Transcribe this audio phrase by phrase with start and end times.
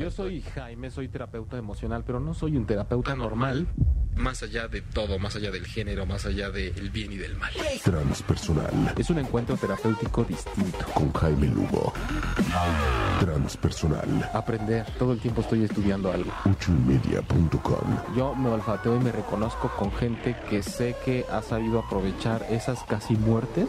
[0.00, 3.66] Yo soy Jaime, soy terapeuta emocional, pero no soy un terapeuta normal.
[4.16, 7.52] Más allá de todo, más allá del género, más allá del bien y del mal.
[7.82, 10.84] Transpersonal Es un encuentro terapéutico distinto.
[10.94, 11.92] con Jaime Lugo.
[13.20, 14.28] Transpersonal.
[14.34, 14.84] Aprender.
[14.98, 16.30] Todo el tiempo estoy estudiando algo.
[16.44, 18.16] Ochoymedia.com.
[18.16, 22.82] Yo me olfateo y me reconozco con gente que sé que ha sabido aprovechar esas
[22.84, 23.68] casi muertes.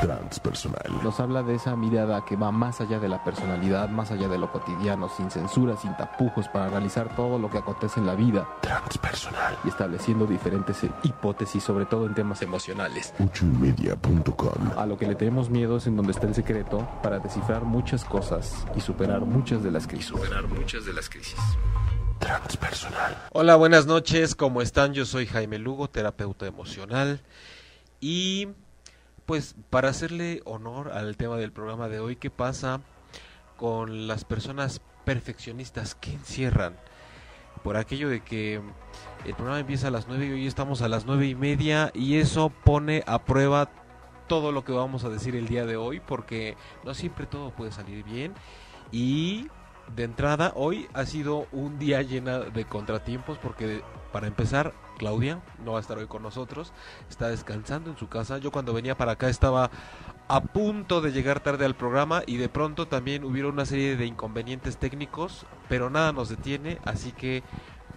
[0.00, 1.02] Transpersonal.
[1.02, 4.38] Nos habla de esa mirada que va más allá de la personalidad, más allá de
[4.38, 8.48] lo cotidiano, sin censura, sin tapujos, para analizar todo lo que acontece en la vida
[8.60, 9.56] Transpersonal.
[9.64, 13.14] y estableciendo diferentes hipótesis, sobre todo en temas emocionales.
[13.18, 14.70] Ochoymedia.com.
[14.76, 18.04] A lo que le tenemos miedo es en donde está el secreto para descifrar muchas
[18.04, 20.06] cosas y superar muchas de las crisis.
[20.06, 21.38] Superar muchas de las crisis.
[22.18, 23.16] Transpersonal.
[23.32, 24.94] Hola, buenas noches, ¿cómo están?
[24.94, 27.20] Yo soy Jaime Lugo, terapeuta emocional.
[28.00, 28.48] Y
[29.26, 32.80] pues para hacerle honor al tema del programa de hoy, ¿qué pasa
[33.56, 36.76] con las personas perfeccionistas que encierran?
[37.62, 38.60] Por aquello de que
[39.24, 42.18] el programa empieza a las 9 y hoy estamos a las nueve y media y
[42.18, 43.70] eso pone a prueba
[44.26, 47.72] todo lo que vamos a decir el día de hoy porque no siempre todo puede
[47.72, 48.34] salir bien
[48.90, 49.48] y
[49.94, 53.82] de entrada hoy ha sido un día llena de contratiempos porque
[54.12, 56.72] para empezar Claudia no va a estar hoy con nosotros,
[57.10, 58.38] está descansando en su casa.
[58.38, 59.70] Yo cuando venía para acá estaba
[60.28, 64.06] a punto de llegar tarde al programa y de pronto también hubieron una serie de
[64.06, 67.42] inconvenientes técnicos, pero nada nos detiene, así que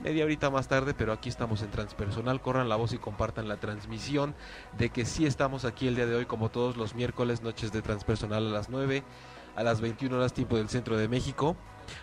[0.01, 3.57] media horita más tarde, pero aquí estamos en Transpersonal, corran la voz y compartan la
[3.57, 4.35] transmisión
[4.77, 7.81] de que sí estamos aquí el día de hoy como todos los miércoles, noches de
[7.81, 9.03] Transpersonal a las 9,
[9.55, 11.55] a las 21 horas tiempo del centro de México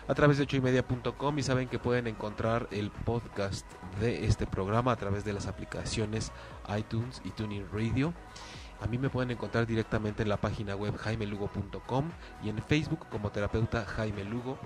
[0.07, 3.65] a través de ochoymedia.com y saben que pueden encontrar el podcast
[3.99, 6.31] de este programa a través de las aplicaciones
[6.75, 8.13] iTunes y Tuning Radio.
[8.81, 12.11] A mí me pueden encontrar directamente en la página web jaimelugo.com
[12.43, 14.57] y en Facebook como terapeuta Jaime Lugo.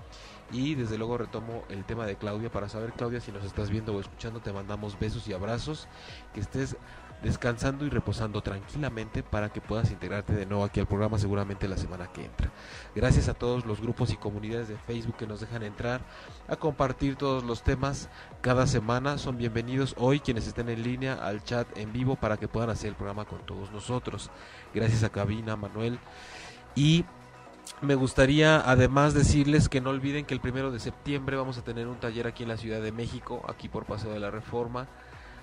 [0.52, 3.96] Y desde luego retomo el tema de Claudia para saber, Claudia, si nos estás viendo
[3.96, 5.88] o escuchando, te mandamos besos y abrazos.
[6.34, 6.76] Que estés
[7.24, 11.78] descansando y reposando tranquilamente para que puedas integrarte de nuevo aquí al programa seguramente la
[11.78, 12.50] semana que entra.
[12.96, 16.02] Gracias a todos los grupos y comunidades de Facebook que nos dejan entrar
[16.48, 18.10] a compartir todos los temas
[18.42, 19.18] cada semana.
[19.18, 22.90] Son bienvenidos hoy quienes estén en línea al chat en vivo para que puedan hacer
[22.90, 24.32] el programa con todos nosotros.
[24.74, 26.00] Gracias a Cabina, Manuel.
[26.76, 27.04] Y
[27.82, 31.88] me gustaría además decirles que no olviden que el primero de septiembre vamos a tener
[31.88, 34.88] un taller aquí en la Ciudad de México, aquí por Paseo de la Reforma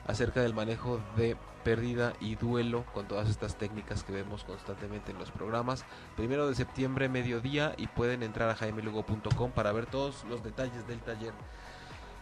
[0.07, 1.37] acerca del manejo de
[1.67, 5.85] pérdida y duelo con todas estas técnicas que vemos constantemente en los programas.
[6.15, 11.01] Primero de septiembre, mediodía, y pueden entrar a jaimelugo.com para ver todos los detalles del
[11.01, 11.33] taller.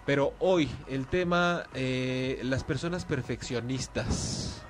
[0.07, 4.65] Pero hoy el tema, eh, las personas perfeccionistas.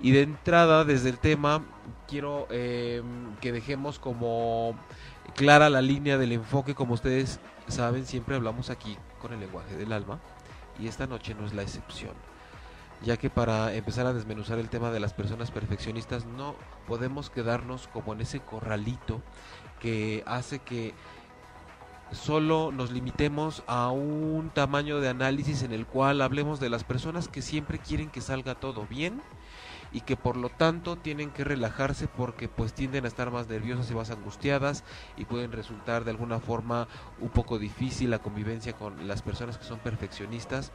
[0.00, 1.64] Y de entrada, desde el tema,
[2.06, 3.02] quiero eh,
[3.40, 4.78] que dejemos como
[5.34, 6.76] clara la línea del enfoque.
[6.76, 10.20] Como ustedes saben, siempre hablamos aquí con el lenguaje del alma.
[10.78, 12.27] Y esta noche no es la excepción
[13.02, 16.54] ya que para empezar a desmenuzar el tema de las personas perfeccionistas no
[16.86, 19.22] podemos quedarnos como en ese corralito
[19.80, 20.94] que hace que
[22.12, 27.28] solo nos limitemos a un tamaño de análisis en el cual hablemos de las personas
[27.28, 29.20] que siempre quieren que salga todo bien
[29.92, 33.90] y que por lo tanto tienen que relajarse porque pues tienden a estar más nerviosas
[33.90, 34.84] y más angustiadas
[35.16, 36.88] y pueden resultar de alguna forma
[37.20, 40.72] un poco difícil la convivencia con las personas que son perfeccionistas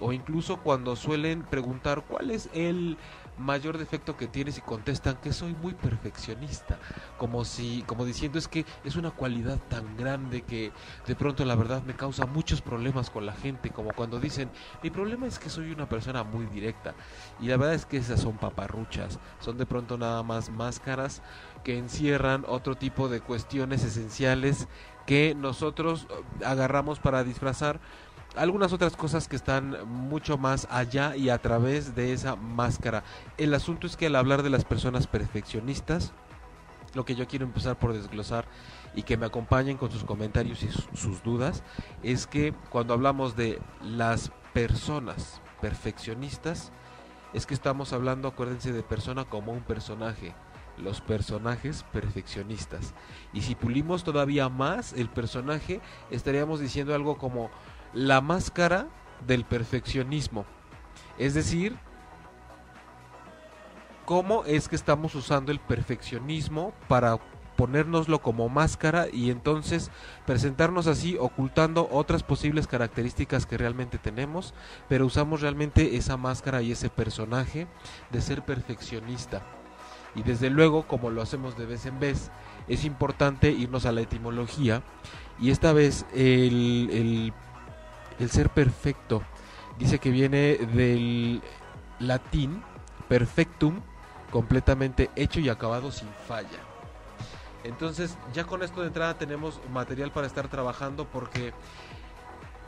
[0.00, 2.98] o incluso cuando suelen preguntar cuál es el
[3.36, 6.78] mayor defecto que tienes y contestan que soy muy perfeccionista,
[7.16, 10.72] como si como diciendo es que es una cualidad tan grande que
[11.06, 14.50] de pronto la verdad me causa muchos problemas con la gente, como cuando dicen,
[14.82, 16.94] "Mi problema es que soy una persona muy directa."
[17.38, 21.22] Y la verdad es que esas son paparruchas, son de pronto nada más máscaras
[21.62, 24.68] que encierran otro tipo de cuestiones esenciales
[25.06, 27.80] que nosotros eh, agarramos para disfrazar
[28.36, 33.02] algunas otras cosas que están mucho más allá y a través de esa máscara.
[33.38, 36.12] El asunto es que al hablar de las personas perfeccionistas,
[36.94, 38.46] lo que yo quiero empezar por desglosar
[38.94, 41.62] y que me acompañen con sus comentarios y sus, dudas
[42.02, 46.72] es que cuando hablamos de las personas perfeccionistas,
[47.34, 50.34] es que estamos hablando, acuérdense, de persona como un personaje
[50.78, 52.92] los personajes perfeccionistas.
[53.32, 55.80] Y si pulimos todavía más el personaje,
[56.10, 57.50] estaríamos diciendo algo como
[57.96, 58.88] la máscara
[59.26, 60.44] del perfeccionismo.
[61.16, 61.78] Es decir,
[64.04, 67.18] cómo es que estamos usando el perfeccionismo para
[67.56, 69.90] ponérnoslo como máscara y entonces
[70.26, 74.52] presentarnos así ocultando otras posibles características que realmente tenemos,
[74.90, 77.66] pero usamos realmente esa máscara y ese personaje
[78.10, 79.40] de ser perfeccionista.
[80.14, 82.30] Y desde luego, como lo hacemos de vez en vez,
[82.68, 84.82] es importante irnos a la etimología
[85.38, 87.32] y esta vez el, el,
[88.18, 89.22] el ser perfecto
[89.78, 91.42] dice que viene del
[91.98, 92.62] latín
[93.08, 93.80] perfectum,
[94.30, 96.60] completamente hecho y acabado sin falla.
[97.64, 101.52] Entonces, ya con esto de entrada tenemos material para estar trabajando porque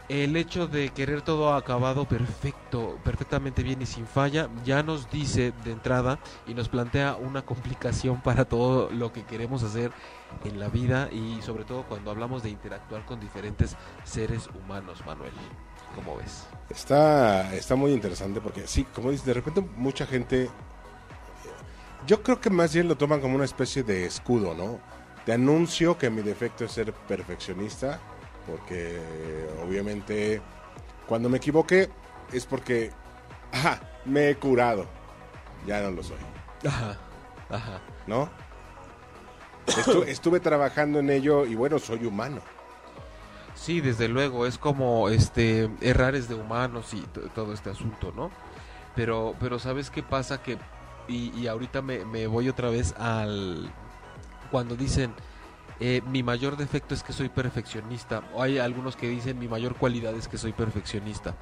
[0.08, 5.52] el hecho de querer todo acabado perfecto, perfectamente bien y sin falla, ya nos dice
[5.64, 9.92] de entrada y nos plantea una complicación para todo lo que queremos hacer
[10.44, 15.32] en la vida y sobre todo cuando hablamos de interactuar con diferentes seres humanos, Manuel.
[15.94, 16.46] ¿Cómo ves?
[16.70, 20.48] Está, está muy interesante porque sí, como dices, de repente mucha gente,
[22.06, 24.78] yo creo que más bien lo toman como una especie de escudo, ¿no?
[25.24, 28.00] Te anuncio que mi defecto es ser perfeccionista,
[28.48, 29.00] porque
[29.64, 30.40] obviamente
[31.06, 31.88] cuando me equivoqué
[32.32, 32.90] es porque,
[33.52, 34.86] ajá, me he curado,
[35.66, 36.16] ya no lo soy.
[36.66, 36.96] Ajá,
[37.50, 37.80] ajá.
[38.06, 38.28] ¿No?
[39.66, 42.40] Estu- estuve trabajando en ello y bueno, soy humano.
[43.54, 47.00] Sí, desde luego, es como este errares de humanos y
[47.34, 48.30] todo este asunto, ¿no?
[48.94, 50.42] Pero, pero ¿sabes qué pasa?
[50.42, 50.58] Que,
[51.08, 53.72] y, y ahorita me, me voy otra vez al...
[54.50, 55.12] Cuando dicen,
[55.80, 59.76] eh, mi mayor defecto es que soy perfeccionista, o hay algunos que dicen, mi mayor
[59.76, 61.34] cualidad es que soy perfeccionista.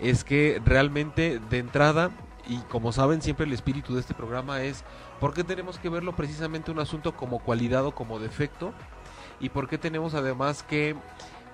[0.00, 2.10] Es que realmente, de entrada,
[2.46, 4.84] y como saben, siempre el espíritu de este programa es,
[5.20, 8.72] ¿por qué tenemos que verlo precisamente un asunto como cualidad o como defecto?
[9.40, 10.96] ¿Y por qué tenemos además que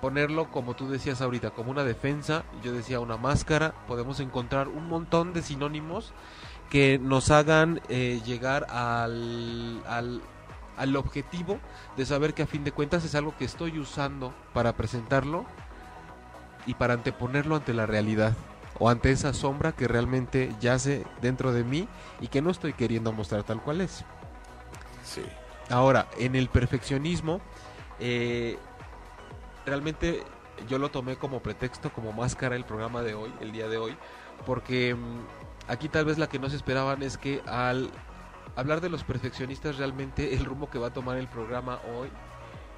[0.01, 4.87] ponerlo, como tú decías ahorita, como una defensa, yo decía una máscara, podemos encontrar un
[4.87, 6.11] montón de sinónimos
[6.69, 10.21] que nos hagan eh, llegar al, al,
[10.81, 11.59] al objetivo
[11.95, 15.45] de saber que a fin de cuentas es algo que estoy usando para presentarlo
[16.65, 18.35] y para anteponerlo ante la realidad
[18.79, 21.87] o ante esa sombra que realmente yace dentro de mí
[22.19, 24.03] y que no estoy queriendo mostrar tal cual es.
[25.03, 25.21] Sí.
[25.69, 27.41] Ahora, en el perfeccionismo,
[27.99, 28.57] eh,
[29.67, 30.23] realmente
[30.67, 33.95] yo lo tomé como pretexto, como máscara el programa de hoy, el día de hoy,
[34.47, 35.19] porque mm,
[35.67, 37.91] aquí tal vez la que no se esperaban es que al
[38.55, 42.09] hablar de los perfeccionistas realmente el rumbo que va a tomar el programa hoy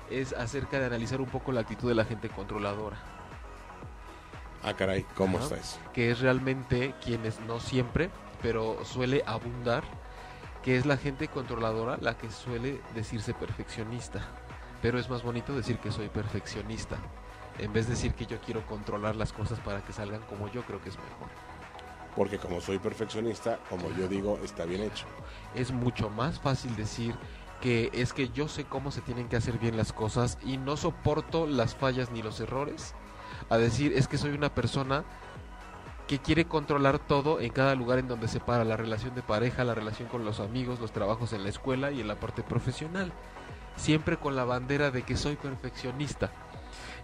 [0.09, 2.97] es acerca de analizar un poco la actitud de la gente controladora,
[4.65, 5.45] Ah, caray, ¿cómo Ajá.
[5.47, 5.77] está eso?
[5.93, 8.09] que es realmente quienes no siempre,
[8.41, 9.83] pero suele abundar,
[10.61, 14.21] que es la gente controladora la que suele decirse perfeccionista.
[14.81, 16.95] Pero es más bonito decir que soy perfeccionista.
[17.59, 20.61] En vez de decir que yo quiero controlar las cosas para que salgan como yo
[20.63, 21.27] creo que es mejor.
[22.15, 25.05] Porque como soy perfeccionista, como yo digo, está bien hecho.
[25.55, 27.15] Es mucho más fácil decir
[27.61, 30.75] que es que yo sé cómo se tienen que hacer bien las cosas y no
[30.75, 32.93] soporto las fallas ni los errores.
[33.49, 35.05] A decir es que soy una persona
[36.07, 39.63] que quiere controlar todo en cada lugar en donde se para la relación de pareja,
[39.63, 43.13] la relación con los amigos, los trabajos en la escuela y en la parte profesional.
[43.77, 46.31] Siempre con la bandera de que soy perfeccionista.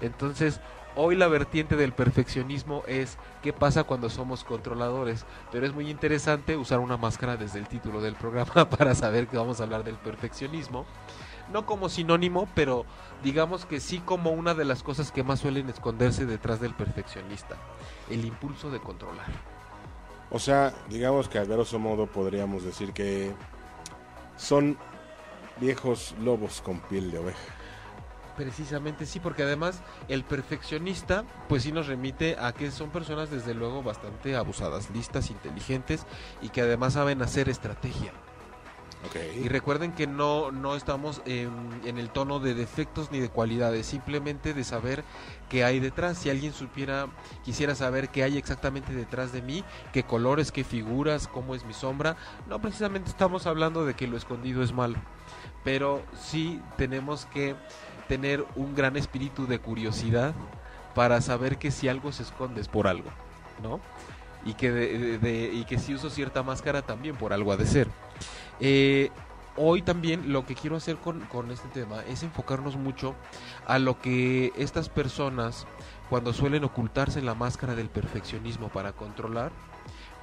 [0.01, 0.59] Entonces,
[1.01, 5.25] hoy la vertiente del perfeccionismo es qué pasa cuando somos controladores.
[5.49, 9.37] Pero es muy interesante usar una máscara desde el título del programa para saber que
[9.37, 10.85] vamos a hablar del perfeccionismo.
[11.53, 12.85] No como sinónimo, pero
[13.23, 17.55] digamos que sí como una de las cosas que más suelen esconderse detrás del perfeccionista.
[18.09, 19.27] El impulso de controlar.
[20.31, 23.31] O sea, digamos que a grosso modo podríamos decir que
[24.37, 24.77] son
[25.59, 27.58] viejos lobos con piel de oveja.
[28.39, 33.53] Precisamente sí, porque además el perfeccionista pues sí nos remite a que son personas desde
[33.53, 36.05] luego bastante abusadas, listas, inteligentes
[36.41, 38.13] y que además saben hacer estrategia.
[39.41, 41.51] Y recuerden que no, no estamos en,
[41.85, 45.03] en el tono de defectos ni de cualidades, simplemente de saber
[45.49, 46.17] qué hay detrás.
[46.17, 47.07] Si alguien supiera,
[47.43, 51.73] quisiera saber qué hay exactamente detrás de mí, qué colores, qué figuras, cómo es mi
[51.73, 52.15] sombra,
[52.47, 54.97] no precisamente estamos hablando de que lo escondido es malo,
[55.63, 57.55] pero sí tenemos que
[58.09, 60.33] tener un gran espíritu de curiosidad
[60.95, 63.09] para saber que si algo se esconde es por algo,
[63.63, 63.79] ¿no?
[64.43, 67.87] Y que, y que si uso cierta máscara también por algo ha de ser.
[68.59, 69.11] Eh,
[69.55, 73.15] hoy también lo que quiero hacer con, con este tema es enfocarnos mucho
[73.67, 75.67] a lo que estas personas,
[76.09, 79.51] cuando suelen ocultarse en la máscara del perfeccionismo para controlar,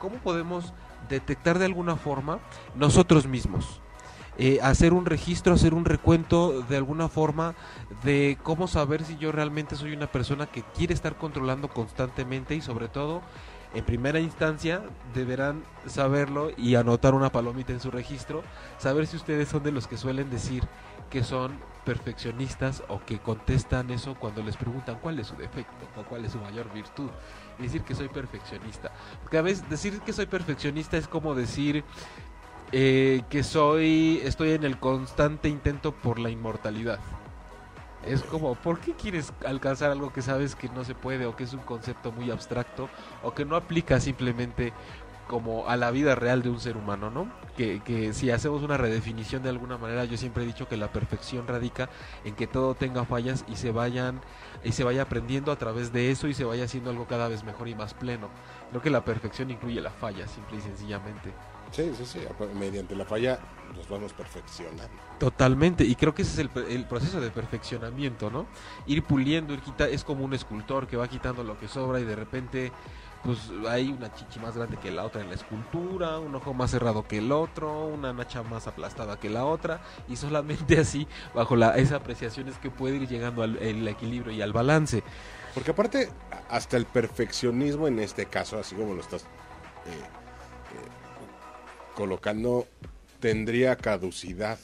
[0.00, 0.74] ¿cómo podemos
[1.08, 2.40] detectar de alguna forma
[2.74, 3.80] nosotros mismos?
[4.38, 7.54] Eh, hacer un registro, hacer un recuento de alguna forma
[8.04, 12.60] de cómo saber si yo realmente soy una persona que quiere estar controlando constantemente y
[12.60, 13.22] sobre todo
[13.74, 14.82] en primera instancia
[15.14, 18.42] deberán saberlo y anotar una palomita en su registro,
[18.78, 20.64] saber si ustedes son de los que suelen decir
[21.10, 26.02] que son perfeccionistas o que contestan eso cuando les preguntan cuál es su defecto o
[26.04, 27.10] cuál es su mayor virtud.
[27.58, 28.90] Y decir que soy perfeccionista.
[29.22, 31.84] Porque a veces decir que soy perfeccionista es como decir
[32.72, 36.98] eh, que soy, estoy en el constante intento por la inmortalidad.
[38.04, 41.44] Es como, ¿por qué quieres alcanzar algo que sabes que no se puede o que
[41.44, 42.88] es un concepto muy abstracto
[43.22, 44.72] o que no aplica simplemente
[45.26, 47.28] como a la vida real de un ser humano, ¿no?
[47.56, 50.92] Que, que si hacemos una redefinición de alguna manera, yo siempre he dicho que la
[50.92, 51.88] perfección radica
[52.24, 54.20] en que todo tenga fallas y se vayan
[54.62, 57.42] y se vaya aprendiendo a través de eso y se vaya haciendo algo cada vez
[57.42, 58.28] mejor y más pleno.
[58.70, 61.32] Creo que la perfección incluye la falla, simple y sencillamente.
[61.72, 62.20] Sí, sí, sí.
[62.54, 63.38] Mediante la falla
[63.76, 64.84] nos vamos perfeccionando.
[65.18, 68.46] Totalmente, y creo que ese es el, el, proceso de perfeccionamiento, ¿no?
[68.86, 72.04] Ir puliendo, ir quita, es como un escultor que va quitando lo que sobra y
[72.04, 72.72] de repente
[73.26, 76.70] pues hay una chichi más grande que la otra en la escultura, un ojo más
[76.70, 81.56] cerrado que el otro, una nacha más aplastada que la otra, y solamente así, bajo
[81.56, 85.02] la, esa apreciación es que puede ir llegando al el equilibrio y al balance.
[85.54, 86.10] Porque aparte,
[86.48, 89.26] hasta el perfeccionismo en este caso, así como lo estás eh,
[89.86, 90.25] eh,
[91.96, 92.68] colocando,
[93.20, 94.58] tendría caducidad.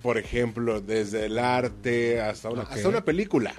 [0.00, 3.52] Por ejemplo, desde el arte hasta una, hasta una película,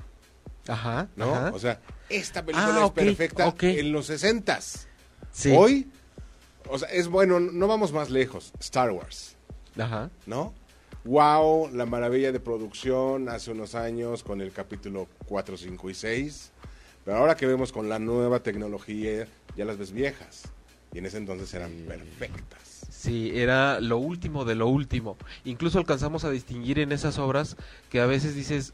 [0.68, 1.34] Ajá, ¿no?
[1.36, 1.52] ajá.
[1.54, 1.80] O sea,
[2.10, 3.64] esta película Ah, es ok, perfecta ok.
[3.64, 4.88] en los sesentas.
[5.32, 5.54] Sí.
[5.56, 5.92] Hoy,
[6.70, 8.52] o sea, es bueno, no vamos más lejos.
[8.60, 9.36] Star Wars,
[9.78, 10.10] Ajá.
[10.26, 10.54] ¿no?
[11.04, 16.52] Wow, la maravilla de producción hace unos años con el capítulo 4, 5 y 6.
[17.06, 20.44] Pero ahora que vemos con la nueva tecnología, ya las ves viejas.
[20.94, 22.86] Y en ese entonces eran perfectas.
[22.90, 25.18] Sí, era lo último de lo último.
[25.44, 27.58] Incluso alcanzamos a distinguir en esas obras
[27.90, 28.74] que a veces dices,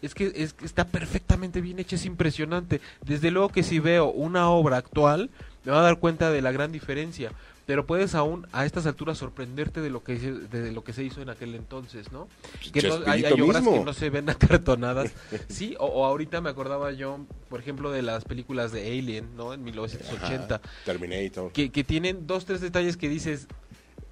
[0.00, 2.80] es que, es que está perfectamente bien hecha, es impresionante.
[3.04, 5.30] Desde luego que si veo una obra actual,
[5.64, 7.32] me va a dar cuenta de la gran diferencia.
[7.70, 11.04] Pero puedes aún a estas alturas sorprenderte de lo que se- de lo que se
[11.04, 12.26] hizo en aquel entonces, ¿no?
[12.72, 13.78] Que no- hay, hay obras mismo.
[13.78, 15.12] que no se ven acartonadas.
[15.48, 19.54] Sí, o, o ahorita me acordaba yo, por ejemplo, de las películas de Alien, ¿no?
[19.54, 21.52] En 1980 Ajá, Terminator.
[21.52, 23.46] que, que tienen dos, tres detalles que dices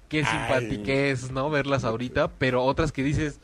[0.07, 0.25] qué Ay.
[0.25, 1.49] simpatiquez, ¿no?
[1.49, 3.41] Verlas ahorita, pero otras que dices,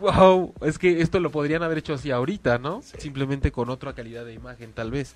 [0.00, 2.80] wow, es que esto lo podrían haber hecho así ahorita, ¿no?
[2.80, 2.96] Sí.
[3.00, 5.14] Simplemente con otra calidad de imagen, tal vez.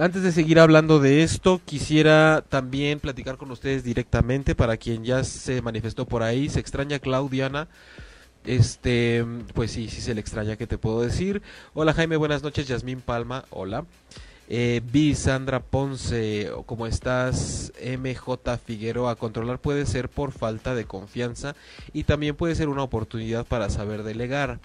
[0.00, 5.24] Antes de seguir hablando de esto, quisiera también platicar con ustedes directamente para quien ya
[5.24, 6.48] se manifestó por ahí.
[6.48, 7.68] Se extraña Claudiana.
[8.46, 11.42] Este, pues sí, sí se le extraña, ¿qué te puedo decir?
[11.74, 12.66] Hola Jaime, buenas noches.
[12.66, 13.84] Yasmín Palma, hola.
[14.48, 17.70] Eh, Vi Sandra Ponce, ¿cómo estás?
[17.78, 21.54] MJ Figueroa, controlar puede ser por falta de confianza
[21.92, 24.60] y también puede ser una oportunidad para saber delegar.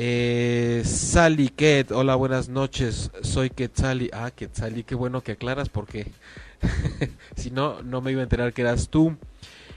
[0.00, 3.10] Eh, Sally Ket, hola, buenas noches.
[3.20, 4.08] Soy Quetzali.
[4.12, 6.06] Ah, Quetzali, qué bueno que aclaras porque
[7.34, 9.16] si no, no me iba a enterar que eras tú.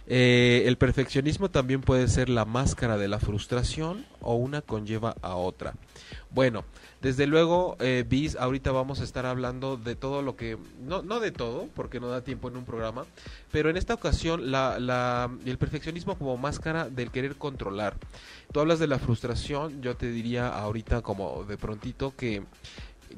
[0.06, 5.34] Eh, el perfeccionismo también puede ser la máscara de la frustración o una conlleva a
[5.34, 5.74] otra.
[6.30, 6.66] Bueno,
[7.02, 11.20] desde luego, eh, Bis, ahorita vamos a estar hablando de todo lo que, no, no
[11.20, 13.06] de todo, porque no da tiempo en un programa,
[13.52, 17.98] pero en esta ocasión la, la, el perfeccionismo como máscara del querer controlar.
[18.52, 22.44] Tú hablas de la frustración, yo te diría ahorita como de prontito que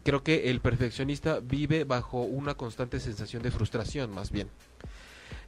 [0.03, 4.47] creo que el perfeccionista vive bajo una constante sensación de frustración, más bien.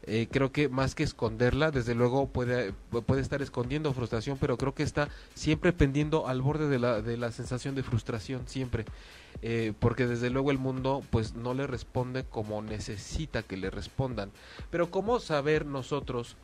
[0.07, 2.73] Eh, creo que más que esconderla, desde luego puede,
[3.05, 7.17] puede estar escondiendo frustración, pero creo que está siempre pendiendo al borde de la, de
[7.17, 8.85] la sensación de frustración, siempre.
[9.41, 14.31] Eh, porque desde luego el mundo pues no le responde como necesita que le respondan.
[14.69, 16.37] Pero ¿cómo saber nosotros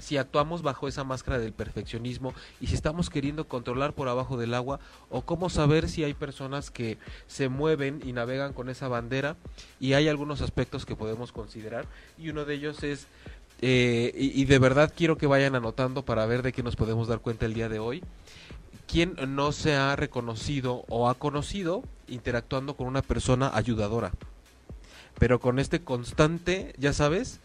[0.00, 4.54] si actuamos bajo esa máscara del perfeccionismo y si estamos queriendo controlar por abajo del
[4.54, 4.80] agua
[5.10, 9.36] o cómo saber si hay personas que se mueven y navegan con esa bandera
[9.78, 11.86] y hay algunos aspectos que podemos considerar
[12.18, 13.06] y uno de ellos es
[13.62, 17.08] eh, y, y de verdad quiero que vayan anotando para ver de qué nos podemos
[17.08, 18.02] dar cuenta el día de hoy
[18.86, 24.12] quién no se ha reconocido o ha conocido interactuando con una persona ayudadora
[25.18, 27.40] pero con este constante ya sabes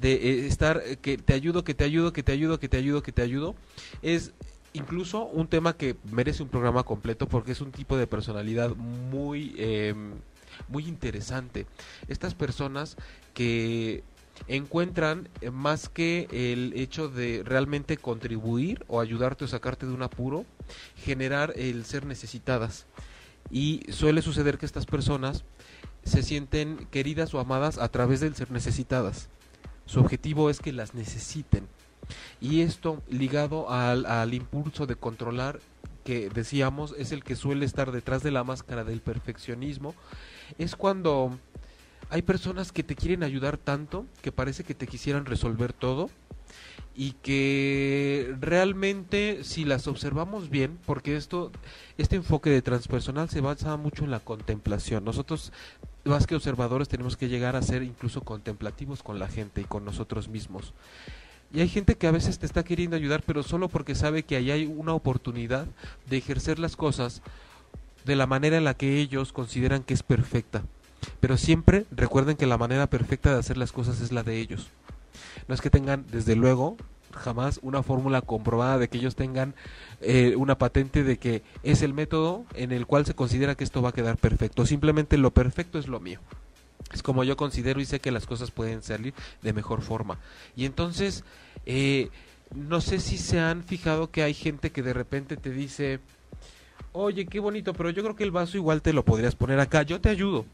[0.00, 2.76] de eh, estar eh, que te ayudo, que te ayudo, que te ayudo, que te
[2.76, 3.54] ayudo, que te ayudo,
[4.02, 4.32] es
[4.72, 9.54] incluso un tema que merece un programa completo porque es un tipo de personalidad muy
[9.58, 9.94] eh,
[10.68, 11.66] muy interesante.
[12.08, 12.96] Estas personas
[13.34, 14.02] que
[14.48, 20.02] encuentran eh, más que el hecho de realmente contribuir o ayudarte o sacarte de un
[20.02, 20.44] apuro,
[20.96, 22.86] generar el ser necesitadas.
[23.50, 25.44] Y suele suceder que estas personas
[26.04, 29.28] se sienten queridas o amadas a través del ser necesitadas.
[29.90, 31.66] Su objetivo es que las necesiten.
[32.40, 35.58] Y esto ligado al, impulso de controlar
[36.04, 39.96] que decíamos es el que suele estar detrás de la máscara del perfeccionismo,
[40.58, 41.36] es cuando
[42.08, 46.08] hay personas que te quieren ayudar tanto que parece que te quisieran resolver todo
[46.94, 51.50] y que realmente si las observamos bien, porque esto
[51.98, 55.04] este enfoque de transpersonal se basa mucho en la contemplación.
[55.04, 55.52] Nosotros
[56.04, 59.84] más que observadores tenemos que llegar a ser incluso contemplativos con la gente y con
[59.84, 60.72] nosotros mismos.
[61.52, 64.36] Y hay gente que a veces te está queriendo ayudar, pero solo porque sabe que
[64.36, 65.66] ahí hay una oportunidad
[66.08, 67.22] de ejercer las cosas
[68.04, 70.62] de la manera en la que ellos consideran que es perfecta.
[71.18, 74.68] Pero siempre recuerden que la manera perfecta de hacer las cosas es la de ellos.
[75.48, 76.76] No es que tengan, desde luego,
[77.12, 79.54] jamás una fórmula comprobada de que ellos tengan
[80.00, 83.82] eh, una patente de que es el método en el cual se considera que esto
[83.82, 84.66] va a quedar perfecto.
[84.66, 86.20] Simplemente lo perfecto es lo mío.
[86.92, 90.18] Es como yo considero y sé que las cosas pueden salir de mejor forma.
[90.56, 91.24] Y entonces,
[91.66, 92.10] eh,
[92.54, 96.00] no sé si se han fijado que hay gente que de repente te dice,
[96.92, 99.82] oye, qué bonito, pero yo creo que el vaso igual te lo podrías poner acá,
[99.82, 100.44] yo te ayudo.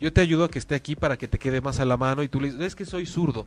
[0.00, 2.22] Yo te ayudo a que esté aquí para que te quede más a la mano
[2.22, 3.46] y tú le dices, es que soy zurdo.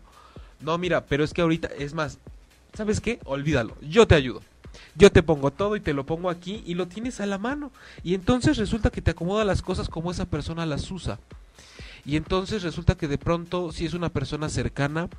[0.60, 2.20] No, mira, pero es que ahorita, es más,
[2.78, 3.20] ¿sabes qué?
[3.26, 4.44] Olvídalo, yo te ayudo.
[4.94, 7.72] Yo te pongo todo y te lo pongo aquí y lo tienes a la mano.
[8.04, 11.20] Y entonces resulta que te acomoda las cosas como esa persona las usa.
[12.08, 15.10] Y entonces resulta que de pronto, si es una persona cercana,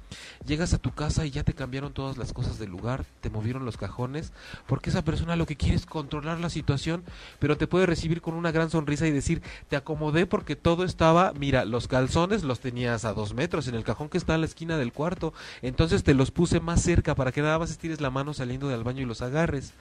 [0.46, 3.66] llegas a tu casa y ya te cambiaron todas las cosas del lugar, te movieron
[3.66, 4.32] los cajones,
[4.66, 7.04] porque esa persona lo que quiere es controlar la situación,
[7.40, 11.34] pero te puede recibir con una gran sonrisa y decir, te acomodé porque todo estaba,
[11.38, 14.46] mira, los calzones los tenías a dos metros en el cajón que está a la
[14.46, 18.08] esquina del cuarto, entonces te los puse más cerca para que nada más estires la
[18.08, 19.74] mano saliendo del baño y los agarres.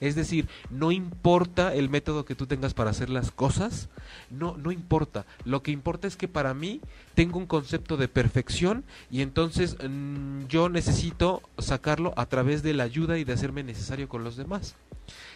[0.00, 3.90] Es decir, no importa el método que tú tengas para hacer las cosas,
[4.30, 5.26] no, no importa.
[5.44, 6.80] Lo que importa es que para mí
[7.14, 12.84] tengo un concepto de perfección y entonces mm, yo necesito sacarlo a través de la
[12.84, 14.74] ayuda y de hacerme necesario con los demás.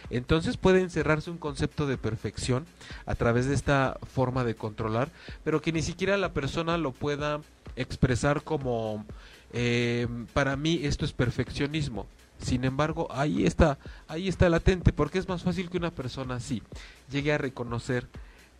[0.09, 2.65] Entonces puede encerrarse un concepto de perfección
[3.05, 5.09] a través de esta forma de controlar,
[5.43, 7.41] pero que ni siquiera la persona lo pueda
[7.75, 9.05] expresar como
[9.53, 12.07] eh, para mí esto es perfeccionismo.
[12.39, 16.63] Sin embargo, ahí está, ahí está latente, porque es más fácil que una persona así
[17.11, 18.07] llegue a reconocer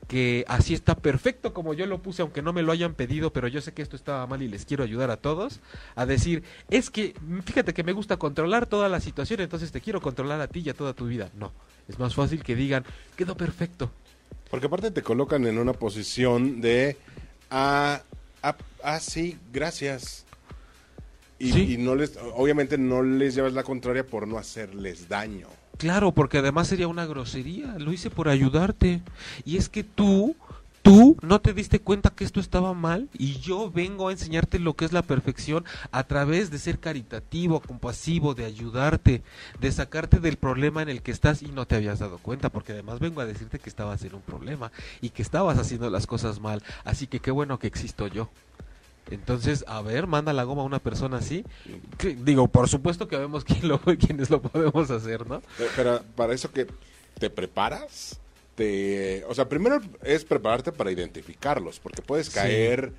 [0.08, 3.48] que así está perfecto como yo lo puse, aunque no me lo hayan pedido, pero
[3.48, 5.60] yo sé que esto estaba mal y les quiero ayudar a todos,
[5.96, 7.14] a decir, es que
[7.46, 10.70] fíjate que me gusta controlar toda la situación, entonces te quiero controlar a ti y
[10.70, 11.30] a toda tu vida.
[11.36, 11.52] No,
[11.88, 13.92] es más fácil que digan, quedó perfecto.
[14.50, 16.98] Porque aparte te colocan en una posición de,
[17.52, 18.02] ah,
[18.42, 20.26] ah, ah sí, gracias.
[21.38, 25.48] Y, y no les, obviamente no les llevas la contraria por no hacerles daño.
[25.80, 27.76] Claro, porque además sería una grosería.
[27.80, 29.02] Lo hice por ayudarte.
[29.46, 30.36] Y es que tú,
[30.82, 34.74] tú no te diste cuenta que esto estaba mal y yo vengo a enseñarte lo
[34.74, 39.24] que es la perfección a través de ser caritativo, compasivo, de ayudarte,
[39.62, 42.74] de sacarte del problema en el que estás y no te habías dado cuenta, porque
[42.74, 46.42] además vengo a decirte que estabas en un problema y que estabas haciendo las cosas
[46.42, 46.62] mal.
[46.84, 48.30] Así que qué bueno que existo yo.
[49.12, 51.44] Entonces, a ver, manda la goma a una persona así.
[52.24, 55.42] digo, por supuesto que vemos quién lo, quiénes lo podemos hacer, ¿no?
[55.76, 56.68] Pero para eso que
[57.18, 58.20] te preparas,
[58.56, 62.94] te, o sea, primero es prepararte para identificarlos, porque puedes caer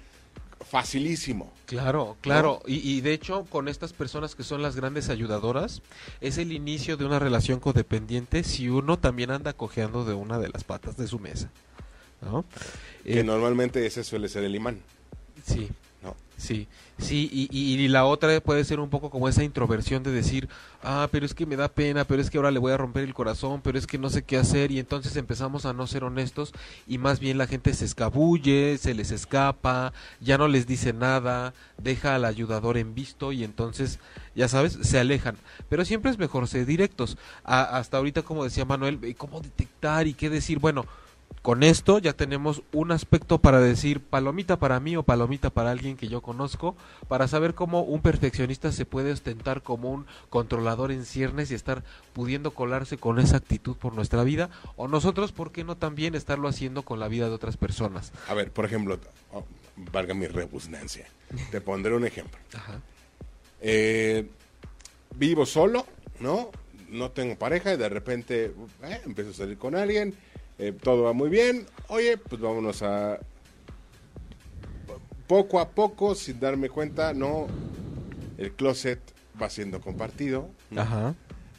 [0.68, 1.52] facilísimo.
[1.66, 2.62] Claro, claro.
[2.66, 5.80] Y, y, de hecho, con estas personas que son las grandes ayudadoras,
[6.20, 10.50] es el inicio de una relación codependiente si uno también anda cojeando de una de
[10.50, 11.50] las patas de su mesa.
[12.22, 12.44] ¿no?
[13.04, 14.80] Que eh, normalmente ese suele ser el imán.
[15.44, 15.70] Sí,
[16.40, 20.48] Sí, sí, y, y, la otra puede ser un poco como esa introversión de decir,
[20.82, 23.04] ah, pero es que me da pena, pero es que ahora le voy a romper
[23.04, 26.02] el corazón, pero es que no sé qué hacer, y entonces empezamos a no ser
[26.02, 26.54] honestos,
[26.86, 31.52] y más bien la gente se escabulle, se les escapa, ya no les dice nada,
[31.76, 33.98] deja al ayudador en visto, y entonces,
[34.34, 35.36] ya sabes, se alejan.
[35.68, 37.18] Pero siempre es mejor ser directos.
[37.44, 40.58] hasta ahorita, como decía Manuel, ¿cómo detectar y qué decir?
[40.58, 40.86] Bueno,
[41.42, 45.96] con esto ya tenemos un aspecto para decir palomita para mí o palomita para alguien
[45.96, 46.76] que yo conozco,
[47.08, 51.82] para saber cómo un perfeccionista se puede ostentar como un controlador en ciernes y estar
[52.12, 56.46] pudiendo colarse con esa actitud por nuestra vida, o nosotros, ¿por qué no también estarlo
[56.46, 58.12] haciendo con la vida de otras personas?
[58.28, 58.98] A ver, por ejemplo,
[59.32, 59.44] oh,
[59.92, 61.06] valga mi rebusnancia,
[61.50, 62.38] te pondré un ejemplo.
[63.62, 64.28] Eh,
[65.16, 65.86] vivo solo,
[66.18, 66.50] ¿no?
[66.90, 70.14] No tengo pareja y de repente eh, empiezo a salir con alguien
[70.60, 73.18] eh, todo va muy bien, oye, pues vámonos a...
[75.26, 77.46] Poco a poco, sin darme cuenta, no,
[78.36, 79.00] el closet
[79.40, 80.50] va siendo compartido.
[80.76, 81.14] Ajá.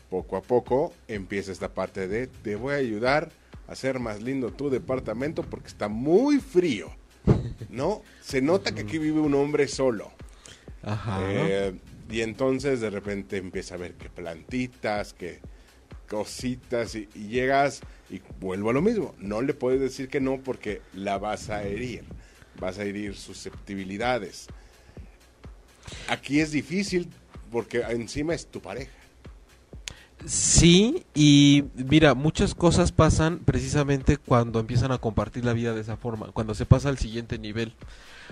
[0.10, 3.32] Poco a poco empieza esta parte de te voy a ayudar
[3.68, 6.92] a hacer más lindo tu departamento porque está muy frío.
[7.70, 8.04] ¿No?
[8.22, 10.12] Se nota que aquí vive un hombre solo.
[10.84, 11.20] Ajá.
[11.24, 11.74] Eh,
[12.10, 15.40] y entonces de repente empieza a ver que plantitas, que
[16.12, 19.16] cositas y, llegas y vuelvo a lo mismo.
[19.18, 22.04] No le puedes decir que no porque la vas a herir,
[22.60, 24.48] vas a herir susceptibilidades.
[26.10, 27.08] Aquí es difícil
[27.50, 28.92] porque encima es tu pareja.
[30.24, 35.98] Sí, y mira, muchas cosas pasan precisamente cuando empiezan a compartir la vida de esa
[35.98, 37.74] forma, cuando se pasa al siguiente nivel.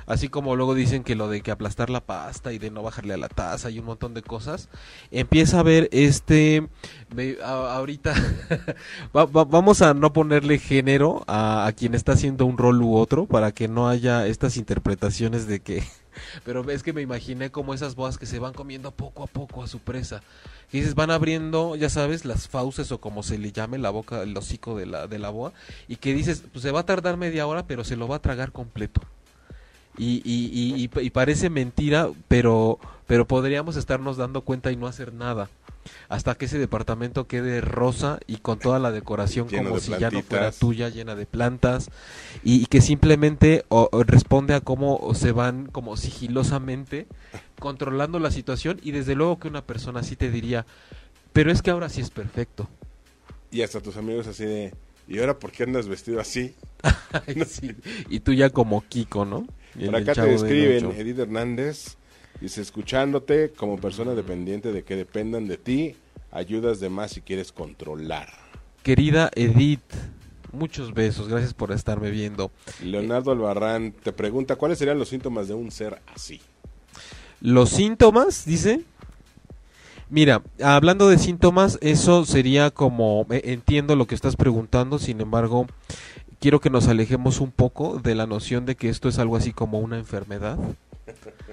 [0.06, 3.14] Así como luego dicen que lo de que aplastar la pasta y de no bajarle
[3.16, 4.70] a la taza y un montón de cosas,
[5.12, 6.68] empieza a haber este,
[7.16, 8.14] me- ahorita
[9.16, 13.26] va- vamos a no ponerle género a, a quien está haciendo un rol u otro
[13.28, 15.84] para que no haya estas interpretaciones de que
[16.46, 19.64] pero es que me imaginé como esas boas que se van comiendo poco a poco
[19.64, 20.22] a su presa.
[20.72, 24.22] Y dices, van abriendo, ya sabes, las fauces o como se le llame la boca,
[24.22, 25.52] el hocico de la, de la boa.
[25.88, 28.22] Y que dices, pues se va a tardar media hora, pero se lo va a
[28.22, 29.02] tragar completo.
[29.98, 34.88] Y, y, y, y- y parece mentira, pero, pero podríamos estarnos dando cuenta y no
[34.88, 35.50] hacer nada.
[36.08, 40.10] Hasta que ese departamento quede rosa y con toda la decoración como de si ya
[40.12, 41.90] no fuera tuya, llena de plantas.
[42.44, 47.08] Y, y que simplemente o- o responde a cómo se van como sigilosamente
[47.60, 48.80] controlando la situación.
[48.84, 50.66] Y desde luego que una persona así te diría,
[51.34, 52.68] pero es que ahora sí es perfecto.
[53.52, 54.74] Y hasta tus amigos así de,
[55.08, 56.54] ¿y ahora por qué andas vestido así?
[57.28, 57.76] Ay, sí.
[58.10, 59.46] Y tú ya como Kiko, ¿no?
[59.86, 61.00] Por acá te del escriben, Ocho.
[61.00, 61.96] Edith Hernández,
[62.42, 65.96] dice, escuchándote como persona dependiente de que dependan de ti,
[66.32, 68.30] ayudas de más si quieres controlar.
[68.84, 69.82] Querida Edith,
[70.52, 72.52] muchos besos, gracias por estarme viendo.
[72.84, 76.42] Leonardo Albarrán te pregunta, ¿cuáles serían los síntomas de un ser así?
[77.42, 78.82] Los síntomas, dice.
[80.10, 85.68] Mira, hablando de síntomas, eso sería como, eh, entiendo lo que estás preguntando, sin embargo,
[86.40, 89.54] quiero que nos alejemos un poco de la noción de que esto es algo así
[89.54, 90.58] como una enfermedad.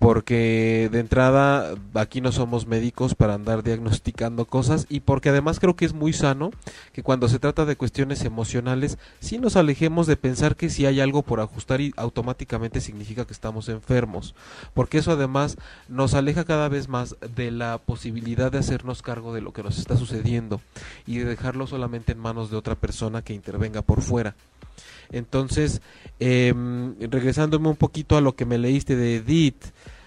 [0.00, 5.76] Porque de entrada aquí no somos médicos para andar diagnosticando cosas y porque además creo
[5.76, 6.50] que es muy sano
[6.94, 11.00] que cuando se trata de cuestiones emocionales sí nos alejemos de pensar que si hay
[11.00, 14.34] algo por ajustar y automáticamente significa que estamos enfermos
[14.72, 15.58] porque eso además
[15.88, 19.78] nos aleja cada vez más de la posibilidad de hacernos cargo de lo que nos
[19.78, 20.62] está sucediendo
[21.06, 24.34] y de dejarlo solamente en manos de otra persona que intervenga por fuera.
[25.12, 25.80] Entonces,
[26.18, 29.64] em, regresándome un poquito a lo que me leíste de Edith,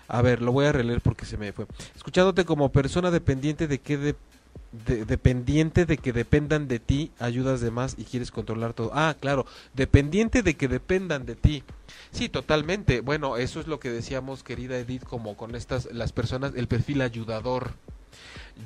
[0.07, 1.65] a ver, lo voy a releer porque se me fue.
[1.95, 4.15] Escuchándote como persona dependiente de que de,
[4.85, 8.91] de- dependiente de que dependan de ti, ayudas de más y quieres controlar todo.
[8.93, 11.63] Ah, claro, dependiente de que dependan de ti.
[12.11, 13.01] Sí, totalmente.
[13.01, 17.01] Bueno, eso es lo que decíamos, querida Edith, como con estas las personas, el perfil
[17.01, 17.71] ayudador.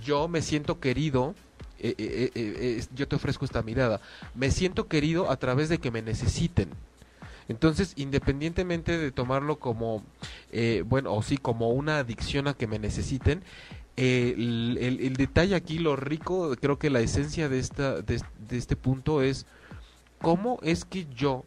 [0.03, 1.33] Yo me siento querido.
[1.79, 4.01] Eh, eh, eh, eh, yo te ofrezco esta mirada.
[4.35, 6.69] Me siento querido a través de que me necesiten.
[7.49, 10.03] Entonces, independientemente de tomarlo como,
[10.85, 13.41] bueno, o sí, como una adicción a que me necesiten,
[13.95, 19.45] el, detalle aquí, lo rico, creo que la esencia de, esta, de este punto es
[20.21, 21.45] cómo es que yo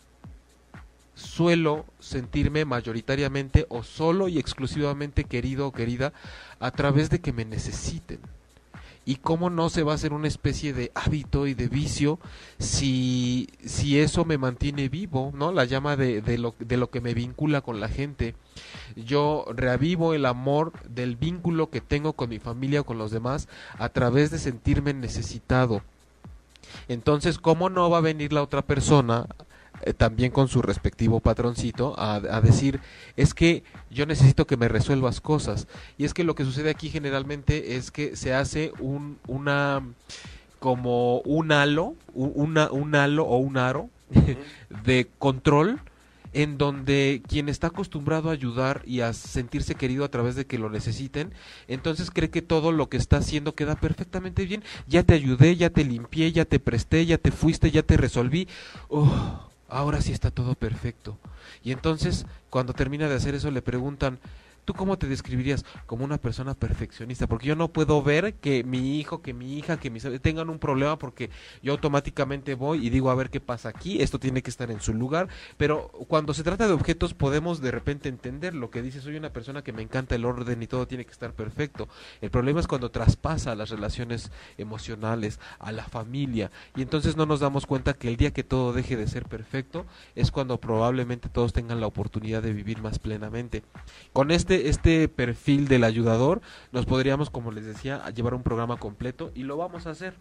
[1.14, 6.14] suelo sentirme mayoritariamente o solo y exclusivamente querido o querida
[6.60, 8.20] a través de que me necesiten.
[9.10, 12.20] Y cómo no se va a hacer una especie de hábito y de vicio
[12.60, 15.50] si, si eso me mantiene vivo, ¿no?
[15.50, 18.36] La llama de, de, lo, de lo que me vincula con la gente.
[18.94, 23.48] Yo reavivo el amor del vínculo que tengo con mi familia o con los demás
[23.80, 25.82] a través de sentirme necesitado.
[26.86, 29.26] Entonces, ¿cómo no va a venir la otra persona
[29.82, 32.80] eh, también con su respectivo patroncito a, a decir
[33.16, 35.66] es que yo necesito que me resuelvas cosas
[35.98, 39.82] y es que lo que sucede aquí generalmente es que se hace un una
[40.58, 43.88] como un halo un, una, un halo o un aro
[44.84, 45.80] de control
[46.32, 50.58] en donde quien está acostumbrado a ayudar y a sentirse querido a través de que
[50.58, 51.32] lo necesiten,
[51.66, 54.62] entonces cree que todo lo que está haciendo queda perfectamente bien.
[54.86, 58.48] Ya te ayudé, ya te limpié, ya te presté, ya te fuiste, ya te resolví.
[58.88, 61.18] Oh, ahora sí está todo perfecto.
[61.62, 64.18] Y entonces, cuando termina de hacer eso, le preguntan,
[64.64, 65.64] ¿tú cómo te describirías?
[65.86, 69.78] Como una persona perfeccionista, porque yo no puedo ver que mi hijo, que mi hija,
[69.78, 71.30] que mis tengan un problema porque
[71.62, 74.80] yo automáticamente voy y digo a ver qué pasa aquí, esto tiene que estar en
[74.80, 79.00] su lugar, pero cuando se trata de objetos podemos de repente entender lo que dice,
[79.00, 81.88] soy una persona que me encanta el orden y todo tiene que estar perfecto.
[82.20, 87.40] El problema es cuando traspasa las relaciones emocionales, a la familia, y entonces no nos
[87.40, 91.52] damos cuenta que el día que todo deje de ser perfecto es cuando probablemente todos
[91.52, 93.62] tengan la oportunidad de vivir más plenamente.
[94.12, 96.40] Con este, este perfil del ayudador
[96.72, 100.14] nos podríamos, como les decía, llevar un programa completo y lo vamos a hacer.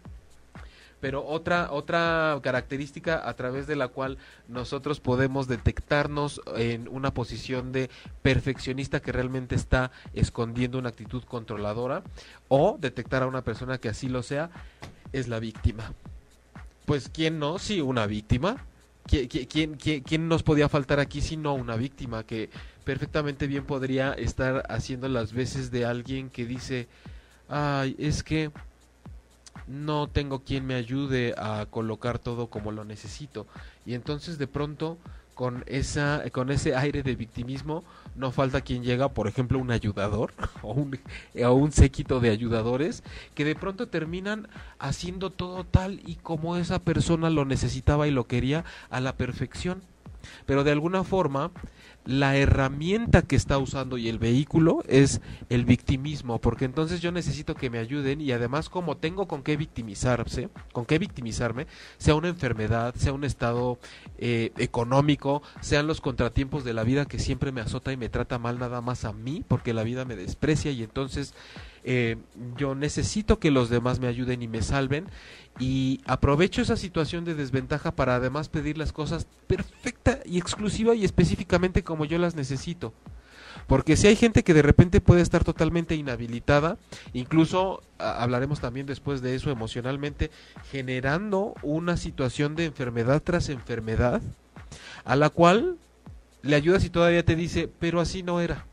[1.00, 7.72] Pero otra, otra característica a través de la cual nosotros podemos detectarnos en una posición
[7.72, 7.90] de
[8.22, 12.02] perfeccionista que realmente está escondiendo una actitud controladora
[12.48, 14.50] o detectar a una persona que así lo sea
[15.12, 15.92] es la víctima.
[16.84, 18.66] Pues quién no, sí, una víctima.
[19.06, 22.48] ¿Quién, nos podía faltar aquí si no una víctima que
[22.84, 26.86] perfectamente bien podría estar haciendo las veces de alguien que dice,
[27.48, 28.50] ay, es que
[29.66, 33.46] no tengo quien me ayude a colocar todo como lo necesito.
[33.84, 34.98] Y entonces de pronto
[35.40, 37.82] con esa con ese aire de victimismo
[38.14, 40.98] no falta quien llega, por ejemplo, un ayudador o un,
[41.42, 43.02] o un séquito de ayudadores
[43.34, 44.48] que de pronto terminan
[44.78, 49.80] haciendo todo tal y como esa persona lo necesitaba y lo quería a la perfección.
[50.46, 51.50] Pero de alguna forma
[52.04, 57.54] la herramienta que está usando y el vehículo es el victimismo, porque entonces yo necesito
[57.54, 61.66] que me ayuden y además como tengo con qué victimizarse, con qué victimizarme,
[61.98, 63.78] sea una enfermedad, sea un estado
[64.18, 68.38] eh, económico, sean los contratiempos de la vida que siempre me azota y me trata
[68.38, 71.34] mal nada más a mí, porque la vida me desprecia y entonces
[71.84, 72.16] eh,
[72.56, 75.06] yo necesito que los demás me ayuden y me salven
[75.58, 81.04] y aprovecho esa situación de desventaja para además pedir las cosas perfecta y exclusiva y
[81.04, 82.92] específicamente como yo las necesito.
[83.66, 86.76] Porque si hay gente que de repente puede estar totalmente inhabilitada,
[87.12, 90.30] incluso hablaremos también después de eso emocionalmente,
[90.70, 94.22] generando una situación de enfermedad tras enfermedad,
[95.04, 95.76] a la cual
[96.42, 98.66] le ayudas y todavía te dice, pero así no era.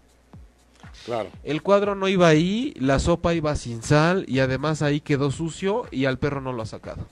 [1.43, 5.85] El cuadro no iba ahí, la sopa iba sin sal y además ahí quedó sucio
[5.91, 7.07] y al perro no lo ha sacado.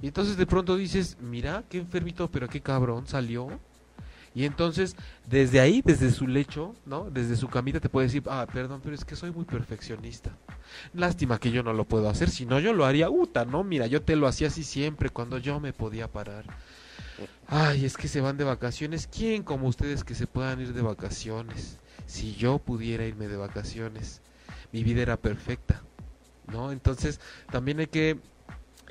[0.00, 3.48] Y entonces de pronto dices, mira, qué enfermito, pero qué cabrón salió.
[4.34, 4.96] Y entonces,
[5.28, 7.10] desde ahí, desde su lecho, ¿no?
[7.10, 10.30] Desde su camita te puede decir, ah, perdón, pero es que soy muy perfeccionista.
[10.94, 13.62] Lástima que yo no lo puedo hacer, si no yo lo haría, uta, ¿no?
[13.62, 16.44] Mira, yo te lo hacía así siempre, cuando yo me podía parar.
[17.46, 19.06] Ay, es que se van de vacaciones.
[19.06, 21.78] ¿Quién como ustedes que se puedan ir de vacaciones?
[22.06, 24.20] Si yo pudiera irme de vacaciones,
[24.72, 25.82] mi vida era perfecta,
[26.50, 26.72] ¿no?
[26.72, 28.18] Entonces, también hay que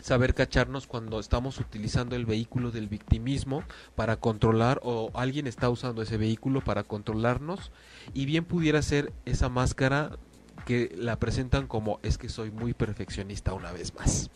[0.01, 3.63] saber cacharnos cuando estamos utilizando el vehículo del victimismo
[3.95, 7.71] para controlar o alguien está usando ese vehículo para controlarnos
[8.13, 10.17] y bien pudiera ser esa máscara
[10.65, 14.29] que la presentan como es que soy muy perfeccionista una vez más.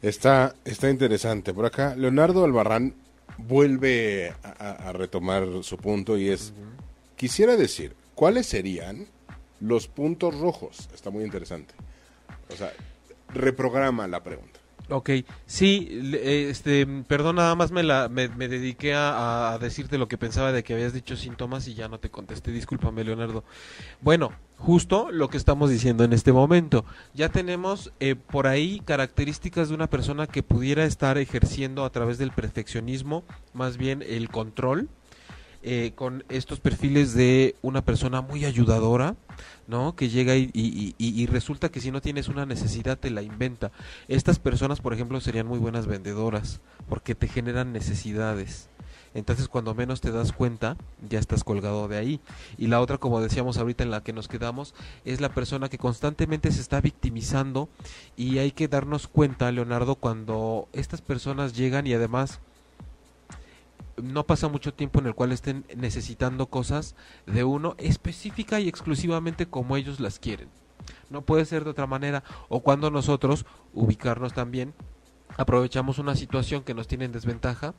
[0.00, 1.54] Está, está interesante.
[1.54, 2.94] Por acá, Leonardo Albarrán
[3.38, 6.52] vuelve a, retomar su punto y es,
[7.22, 9.06] Quisiera decir, ¿cuáles serían
[9.60, 10.88] los puntos rojos?
[10.92, 11.72] Está muy interesante.
[12.52, 12.72] O sea,
[13.28, 14.58] reprograma la pregunta.
[14.88, 15.10] Ok,
[15.46, 20.64] sí, este, perdón, nada más me, la, me, dediqué a, decirte lo que pensaba de
[20.64, 23.44] que habías dicho síntomas y ya no te contesté, discúlpame Leonardo.
[24.00, 29.68] Bueno, justo lo que estamos diciendo en este momento, ya tenemos eh, por ahí características
[29.68, 33.22] de una persona que pudiera estar ejerciendo a través del perfeccionismo,
[33.54, 34.88] más bien el control,
[35.62, 39.16] eh, con estos perfiles de una persona muy ayudadora,
[39.68, 39.94] ¿no?
[39.94, 43.70] Que llega y, y, resulta que si no tienes una necesidad te la inventa.
[44.08, 48.68] Estas personas, por ejemplo, serían muy buenas vendedoras porque te generan necesidades.
[49.14, 50.76] Entonces cuando menos te das cuenta,
[51.08, 52.20] ya estás colgado de ahí.
[52.56, 55.78] Y la otra, como decíamos ahorita en la que nos quedamos, es la persona que
[55.78, 57.68] constantemente se está victimizando
[58.16, 62.40] y hay que darnos cuenta, Leonardo, cuando estas personas llegan y además
[64.00, 66.94] no pasa mucho tiempo en el cual estén necesitando cosas
[67.26, 70.48] de uno específica y exclusivamente como ellos las quieren.
[71.10, 72.24] No puede ser de otra manera.
[72.48, 74.74] O cuando nosotros, ubicarnos también,
[75.36, 77.74] aprovechamos una situación que nos tiene en desventaja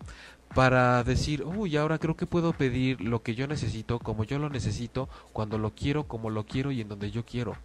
[0.55, 4.49] para decir, uy, ahora creo que puedo pedir lo que yo necesito, como yo lo
[4.49, 7.55] necesito, cuando lo quiero, como lo quiero y en donde yo quiero.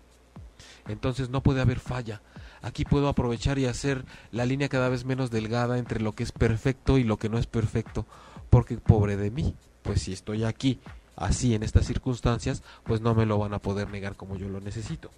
[0.88, 2.22] Entonces no puede haber falla.
[2.62, 6.32] Aquí puedo aprovechar y hacer la línea cada vez menos delgada entre lo que es
[6.32, 8.06] perfecto y lo que no es perfecto
[8.50, 10.80] porque pobre de mí, pues si estoy aquí
[11.16, 14.60] así en estas circunstancias, pues no me lo van a poder negar como yo lo
[14.60, 15.10] necesito.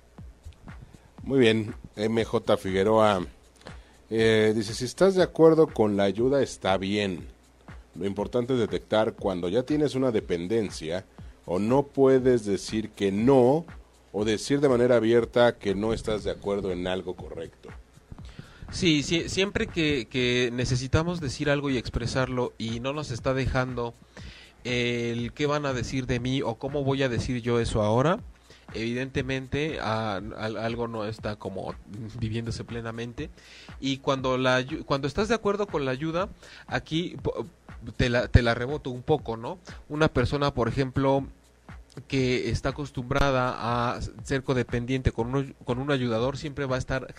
[1.23, 3.21] Muy bien, MJ Figueroa
[4.09, 7.29] eh, dice, si estás de acuerdo con la ayuda está bien.
[7.95, 11.05] Lo importante es detectar cuando ya tienes una dependencia
[11.45, 13.65] o no puedes decir que no
[14.13, 17.69] o decir de manera abierta que no estás de acuerdo en algo correcto.
[18.71, 23.95] Sí, siempre que, necesitamos decir algo y expresarlo y no nos está dejando
[24.65, 28.21] el qué van a decir de mí o cómo voy a decir yo eso ahora,
[28.73, 31.75] evidentemente algo no está como
[32.21, 33.31] viviéndose plenamente.
[33.81, 36.29] Y cuando la cuando estás de acuerdo con la ayuda
[36.69, 37.17] aquí
[37.97, 41.27] te la, te la reboto un poco no una persona por ejemplo
[42.09, 47.15] que está acostumbrada a ser codependiente con un, con un ayudador siempre va a estar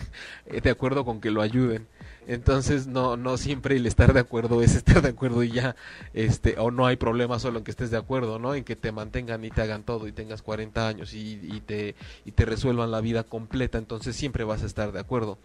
[0.46, 1.86] eh, de acuerdo con que lo ayuden.
[2.26, 5.74] Entonces no no siempre el estar de acuerdo es estar de acuerdo y ya
[6.14, 8.54] este o no hay problema solo en que estés de acuerdo, ¿no?
[8.54, 11.96] En que te mantengan y te hagan todo y tengas 40 años y, y te
[12.24, 15.38] y te resuelvan la vida completa, entonces siempre vas a estar de acuerdo.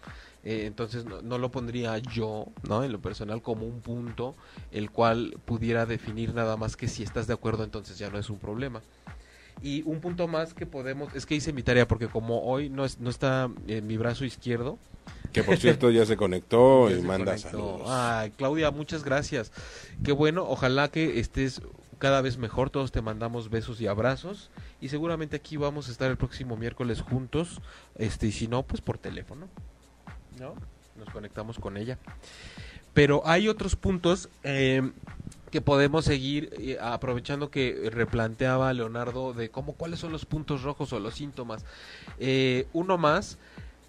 [0.44, 2.84] Eh, entonces no, no, lo pondría yo, ¿no?
[2.84, 4.36] En lo personal como un punto
[4.70, 8.30] el cual pudiera definir nada más que si estás de acuerdo entonces ya no es
[8.30, 8.80] un problema.
[9.62, 12.84] Y un punto más que podemos, es que hice mi tarea porque como hoy no,
[12.84, 14.78] es, no está en mi brazo izquierdo.
[15.32, 17.50] Que por cierto ya se conectó ya y se manda conectó.
[17.50, 17.82] saludos.
[17.86, 19.52] Ay, Claudia, muchas gracias.
[20.04, 21.60] Qué bueno, ojalá que estés
[21.98, 26.10] cada vez mejor, todos te mandamos besos y abrazos y seguramente aquí vamos a estar
[26.10, 27.60] el próximo miércoles juntos,
[27.96, 29.48] este y si no, pues por teléfono.
[30.38, 30.54] ¿No?
[30.96, 31.98] Nos conectamos con ella.
[32.94, 34.82] Pero hay otros puntos eh,
[35.50, 40.92] que podemos seguir eh, aprovechando que replanteaba Leonardo de cómo cuáles son los puntos rojos
[40.92, 41.64] o los síntomas.
[42.18, 43.38] Eh, uno más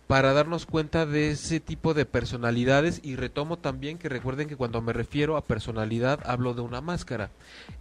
[0.09, 4.81] para darnos cuenta de ese tipo de personalidades y retomo también que recuerden que cuando
[4.81, 7.29] me refiero a personalidad hablo de una máscara,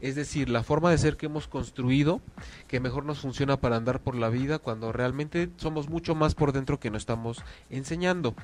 [0.03, 2.21] es decir, la forma de ser que hemos construido
[2.67, 6.53] que mejor nos funciona para andar por la vida cuando realmente somos mucho más por
[6.53, 8.35] dentro que nos estamos enseñando.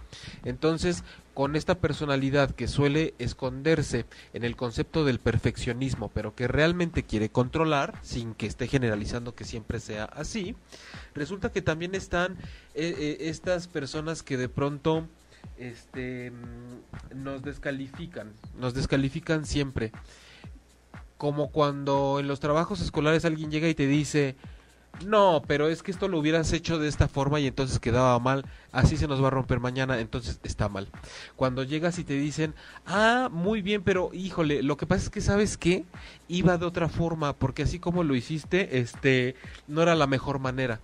[0.47, 7.03] Entonces, con esta personalidad que suele esconderse en el concepto del perfeccionismo, pero que realmente
[7.03, 10.55] quiere controlar, sin que esté generalizando que siempre sea así,
[11.15, 12.35] resulta que también están
[12.75, 15.09] eh, eh, estas personas que de pronto
[15.59, 19.93] este mm, nos descalifican, nos descalifican siempre.
[21.19, 24.37] Como cuando en los trabajos escolares alguien llega y te dice,
[25.05, 28.45] no, pero es que esto lo hubieras hecho de esta forma y entonces quedaba mal,
[28.75, 30.89] así se nos va a romper mañana, entonces está mal.
[31.37, 32.55] Cuando llegas y te dicen,
[32.87, 35.85] ah, muy bien, pero híjole, lo que pasa es que sabes qué,
[36.29, 39.37] iba de otra forma, porque así como lo hiciste, este,
[39.69, 40.81] no era la mejor manera.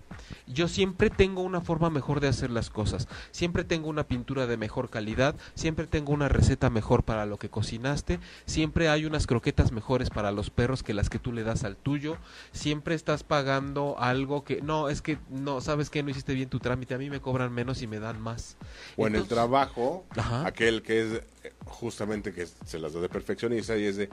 [0.47, 4.57] Yo siempre tengo una forma mejor de hacer las cosas, siempre tengo una pintura de
[4.57, 9.71] mejor calidad, siempre tengo una receta mejor para lo que cocinaste, siempre hay unas croquetas
[9.71, 12.17] mejores para los perros que las que tú le das al tuyo,
[12.51, 16.59] siempre estás pagando algo que no, es que no, sabes que no hiciste bien tu
[16.59, 18.57] trámite, a mí me cobran menos y me dan más.
[18.97, 20.45] O en el trabajo, Ajá.
[20.47, 21.07] aquel que es
[21.43, 24.09] eh, justamente que se las da de perfeccionista y es de...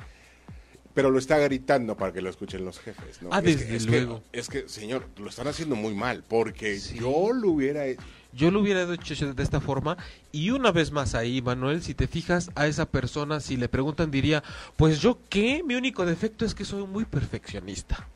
[0.94, 3.28] Pero lo está gritando para que lo escuchen los jefes, ¿no?
[3.30, 4.22] Ah, Es que- desde es que- luego.
[4.32, 6.98] es que, señor, lo están haciendo muy mal, porque Sí.
[6.98, 8.02] yo lo hubiera hecho.
[8.32, 9.96] Yo lo hubiera hecho de esta forma
[10.32, 14.10] y una vez más ahí, Manuel, si te fijas a esa persona, si le preguntan
[14.10, 14.42] diría,
[14.76, 18.06] pues yo qué, mi único defecto es que soy muy perfeccionista.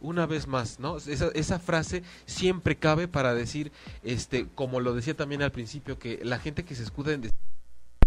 [0.00, 0.96] Una vez más, ¿no?
[0.96, 6.20] Esa, esa frase siempre cabe para decir, este, como lo decía también al principio, que
[6.22, 7.22] la gente que se escuda en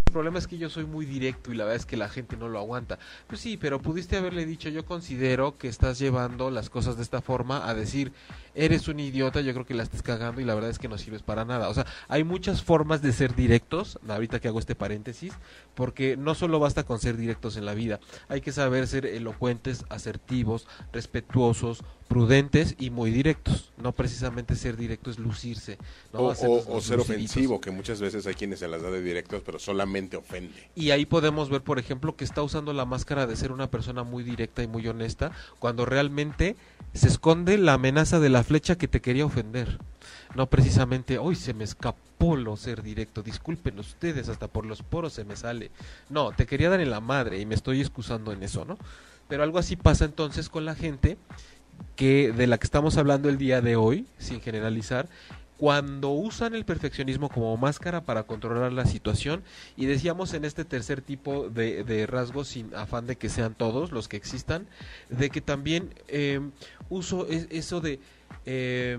[0.09, 2.35] el problema es que yo soy muy directo y la verdad es que la gente
[2.35, 2.97] no lo aguanta.
[3.27, 7.21] Pues sí, pero pudiste haberle dicho, yo considero que estás llevando las cosas de esta
[7.21, 8.11] forma a decir,
[8.55, 10.97] eres un idiota, yo creo que la estás cagando y la verdad es que no
[10.97, 11.69] sirves para nada.
[11.69, 15.33] O sea, hay muchas formas de ser directos, ahorita que hago este paréntesis,
[15.75, 19.85] porque no solo basta con ser directos en la vida, hay que saber ser elocuentes,
[19.89, 23.71] asertivos, respetuosos, prudentes y muy directos.
[23.77, 25.77] No precisamente ser directo es lucirse.
[26.11, 26.19] ¿no?
[26.21, 29.59] O, o- ser ofensivo, que muchas veces hay quienes se las da de directos, pero
[29.59, 30.69] solamente ofende.
[30.75, 34.03] Y ahí podemos ver, por ejemplo, que está usando la máscara de ser una persona
[34.03, 36.55] muy directa y muy honesta, cuando realmente
[36.93, 39.79] se esconde la amenaza de la flecha que te quería ofender.
[40.35, 45.13] No precisamente, hoy se me escapó lo ser directo, disculpen ustedes, hasta por los poros
[45.13, 45.71] se me sale.
[46.09, 48.77] No, te quería dar en la madre y me estoy excusando en eso, ¿no?
[49.27, 51.17] Pero algo así pasa entonces con la gente
[51.95, 55.07] que de la que estamos hablando el día de hoy, sin generalizar,
[55.59, 59.43] cuando usan el perfeccionismo como máscara para controlar la situación
[59.75, 64.07] y decíamos en este tercer tipo de, rasgos sin afán de que sean todos los
[64.07, 64.67] que existan
[65.09, 66.39] de que también eh,
[66.89, 67.99] uso es- eso de
[68.45, 68.97] eh,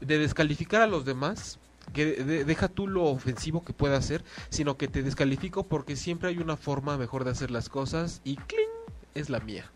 [0.00, 1.58] de descalificar a los demás
[1.92, 6.28] que de- deja tú lo ofensivo que pueda ser sino que te descalifico porque siempre
[6.28, 8.68] hay una forma mejor de hacer las cosas y ¡cling!
[9.16, 9.68] es la mía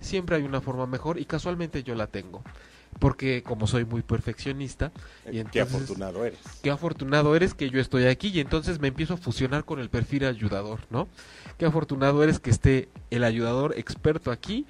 [0.00, 2.42] siempre hay una forma mejor y casualmente yo la tengo
[2.98, 4.92] porque como soy muy perfeccionista
[5.26, 6.38] y Qué entonces afortunado eres.
[6.62, 9.90] qué afortunado eres que yo estoy aquí y entonces me empiezo a fusionar con el
[9.90, 11.08] perfil ayudador, ¿no?
[11.58, 14.66] Qué afortunado eres que esté el ayudador experto aquí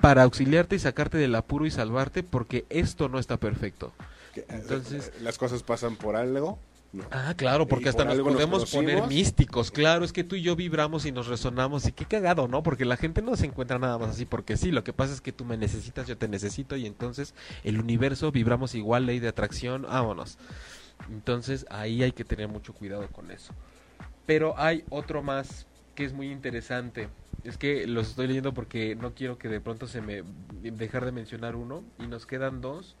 [0.00, 3.92] para auxiliarte y sacarte del apuro y salvarte porque esto no está perfecto.
[4.36, 6.58] Eh, Entonces- eh, las cosas pasan por algo.
[6.92, 7.04] ¿No?
[7.10, 9.70] Ah, claro, Y porque hasta por nos podemos poner místicos.
[9.70, 11.86] Claro, es que tú y yo vibramos y nos resonamos.
[11.86, 12.62] Y qué cagado, ¿no?
[12.62, 14.70] Porque la gente no se encuentra nada más así porque sí.
[14.70, 16.76] Lo que pasa es que tú me necesitas, yo te necesito.
[16.76, 20.38] Y entonces el universo vibramos igual, ley de atracción, vámonos.
[21.10, 23.52] Entonces ahí hay que tener mucho cuidado con eso.
[24.26, 27.08] Pero hay otro más que es muy interesante.
[27.44, 30.22] Es que los estoy leyendo porque no quiero que de pronto se me
[30.62, 32.96] dejar de mencionar uno y nos quedan dos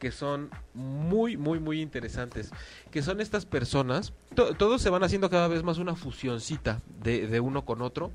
[0.00, 2.50] que son muy, muy, muy interesantes.
[2.90, 7.38] Que son estas personas, todos se van haciendo cada vez más una fusioncita de, de
[7.38, 8.10] uno con otro,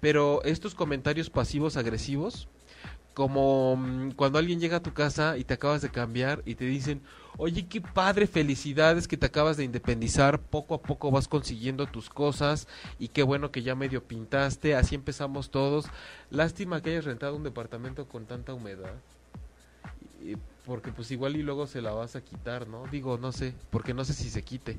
[0.00, 2.46] pero estos comentarios pasivos agresivos
[3.14, 6.64] como mm, cuando alguien llega a tu casa y te acabas de cambiar y te
[6.64, 7.02] dicen,
[7.36, 12.08] oye, qué padre, felicidades que te acabas de independizar, poco a poco vas consiguiendo tus
[12.08, 12.68] cosas
[12.98, 15.86] y qué bueno que ya medio pintaste, así empezamos todos.
[16.30, 18.94] Lástima que hayas rentado un departamento con tanta humedad.
[20.64, 22.84] Porque pues igual y luego se la vas a quitar, ¿no?
[22.90, 24.78] Digo, no sé, porque no sé si se quite.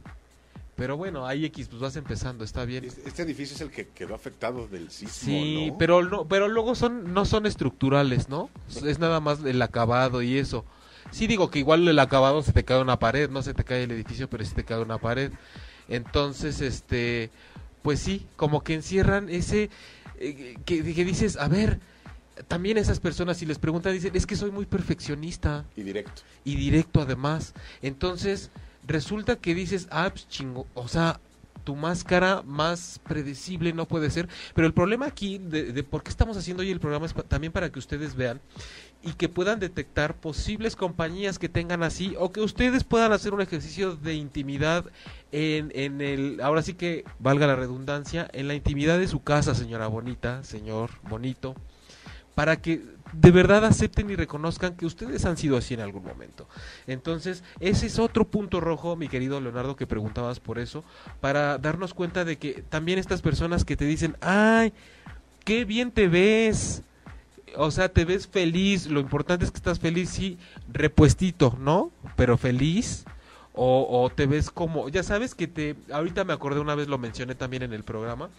[0.75, 2.85] Pero bueno, hay X, pues vas empezando, está bien.
[2.85, 7.13] Este edificio es el que quedó afectado del sismo, Sí, pero no, pero luego son
[7.13, 8.49] no son estructurales, ¿no?
[8.83, 10.65] Es nada más el acabado y eso.
[11.11, 13.83] Sí digo que igual el acabado se te cae una pared, no se te cae
[13.83, 15.31] el edificio, pero sí te cae una pared.
[15.89, 17.29] Entonces, este,
[17.83, 19.69] pues sí, como que encierran ese
[20.19, 21.79] eh, que, que dices, a ver,
[22.47, 25.65] también esas personas si les preguntan dicen, es que soy muy perfeccionista.
[25.75, 26.21] Y directo.
[26.43, 27.53] Y directo además.
[27.81, 28.49] Entonces,
[28.87, 31.19] resulta que dices, ah, pues chingo, o sea,
[31.63, 34.27] tu máscara más predecible no puede ser.
[34.53, 37.71] Pero el problema aquí de, por qué estamos haciendo hoy el programa es también para
[37.71, 38.41] que ustedes vean
[39.01, 43.41] y que puedan detectar posibles compañías que tengan así o que ustedes puedan hacer un
[43.41, 44.85] ejercicio de intimidad
[45.31, 49.55] en, en el, ahora sí que valga la redundancia, en la intimidad de su casa,
[49.55, 51.55] señora bonita, señor bonito
[52.35, 52.81] para que
[53.13, 56.47] de verdad acepten y reconozcan que ustedes han sido así en algún momento.
[56.87, 60.83] Entonces, ese es otro punto rojo, mi querido Leonardo, que preguntabas por eso,
[61.21, 64.73] para darnos cuenta de que también estas personas que te dicen, ay,
[65.45, 66.81] qué bien te ves,
[67.55, 70.37] o sea, te ves feliz, lo importante es que estás feliz, sí,
[70.71, 71.91] repuestito, ¿no?
[72.15, 73.05] Pero feliz,
[73.55, 77.35] o, te ves como, ya sabes que te, ahorita me acordé una vez, lo mencioné
[77.35, 78.29] también en el programa,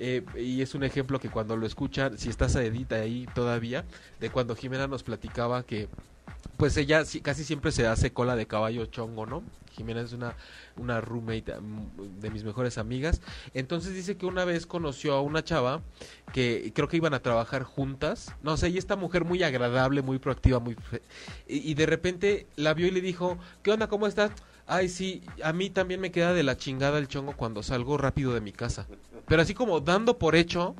[0.00, 3.84] eh, y es un ejemplo que cuando lo escuchan, si estás a Edita ahí todavía,
[4.20, 5.88] de cuando Jimena nos platicaba que
[6.56, 9.42] pues ella casi siempre se hace cola de caballo chongo, ¿no?
[9.72, 10.36] Jimena es una,
[10.76, 13.20] una roommate mm, de mis mejores amigas.
[13.54, 15.82] Entonces dice que una vez conoció a una chava
[16.32, 18.32] que creo que iban a trabajar juntas.
[18.42, 20.76] No sé, y esta mujer muy agradable, muy proactiva, muy...
[21.48, 23.88] Y, y de repente la vio y le dijo, ¿qué onda?
[23.88, 24.30] ¿Cómo estás?
[24.66, 28.32] Ay, sí, a mí también me queda de la chingada el chongo cuando salgo rápido
[28.32, 28.86] de mi casa.
[29.26, 30.74] Pero así como dando por hecho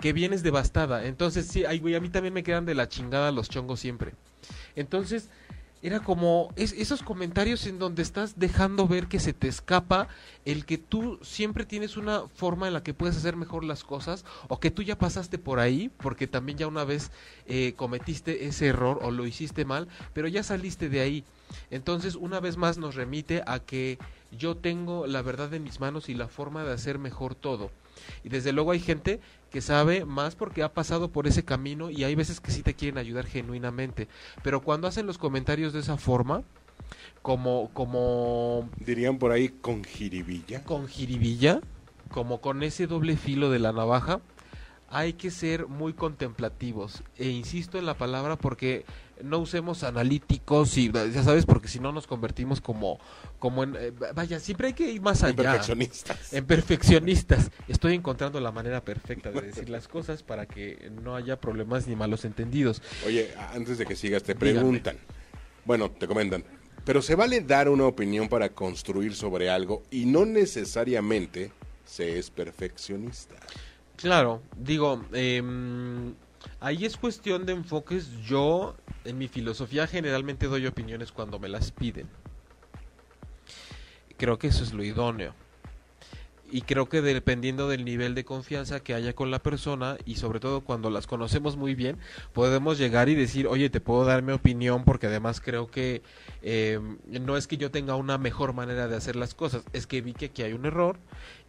[0.00, 1.06] que vienes devastada.
[1.06, 4.12] Entonces, sí, ay, güey, a mí también me quedan de la chingada los chongos siempre.
[4.74, 5.28] Entonces,
[5.82, 10.08] era como esos comentarios en donde estás dejando ver que se te escapa
[10.44, 14.24] el que tú siempre tienes una forma en la que puedes hacer mejor las cosas
[14.48, 17.10] o que tú ya pasaste por ahí porque también ya una vez
[17.46, 21.24] eh, cometiste ese error o lo hiciste mal, pero ya saliste de ahí.
[21.70, 23.98] Entonces, una vez más nos remite a que
[24.32, 27.70] yo tengo la verdad en mis manos y la forma de hacer mejor todo.
[28.24, 29.20] Y desde luego hay gente
[29.56, 32.74] que sabe más porque ha pasado por ese camino y hay veces que sí te
[32.74, 34.06] quieren ayudar genuinamente.
[34.42, 36.42] Pero cuando hacen los comentarios de esa forma,
[37.22, 38.68] como, como...
[38.84, 40.62] Dirían por ahí con jiribilla.
[40.62, 41.62] Con jiribilla,
[42.10, 44.20] como con ese doble filo de la navaja,
[44.88, 47.02] hay que ser muy contemplativos.
[47.18, 48.84] E insisto en la palabra porque
[49.22, 53.00] no usemos analíticos y ya sabes porque si no nos convertimos como
[53.38, 55.30] como en eh, vaya siempre hay que ir más allá.
[55.30, 56.32] en perfeccionistas.
[56.32, 57.50] En perfeccionistas.
[57.66, 61.96] Estoy encontrando la manera perfecta de decir las cosas para que no haya problemas ni
[61.96, 62.82] malos entendidos.
[63.06, 64.98] Oye antes de que sigas te preguntan.
[65.64, 66.44] Bueno te comentan.
[66.84, 71.50] Pero se vale dar una opinión para construir sobre algo y no necesariamente
[71.84, 73.34] se es perfeccionista
[73.96, 75.42] claro digo eh,
[76.60, 78.10] Ahí es cuestión de enfoques.
[78.24, 82.08] Yo, en mi filosofía, generalmente doy opiniones cuando me las piden.
[84.16, 85.34] Creo que eso es lo idóneo.
[86.48, 90.38] Y creo que dependiendo del nivel de confianza que haya con la persona y sobre
[90.38, 91.98] todo cuando las conocemos muy bien,
[92.32, 96.02] podemos llegar y decir, oye, te puedo dar mi opinión porque además creo que
[96.42, 96.78] eh,
[97.08, 100.12] no es que yo tenga una mejor manera de hacer las cosas, es que vi
[100.12, 101.00] que aquí hay un error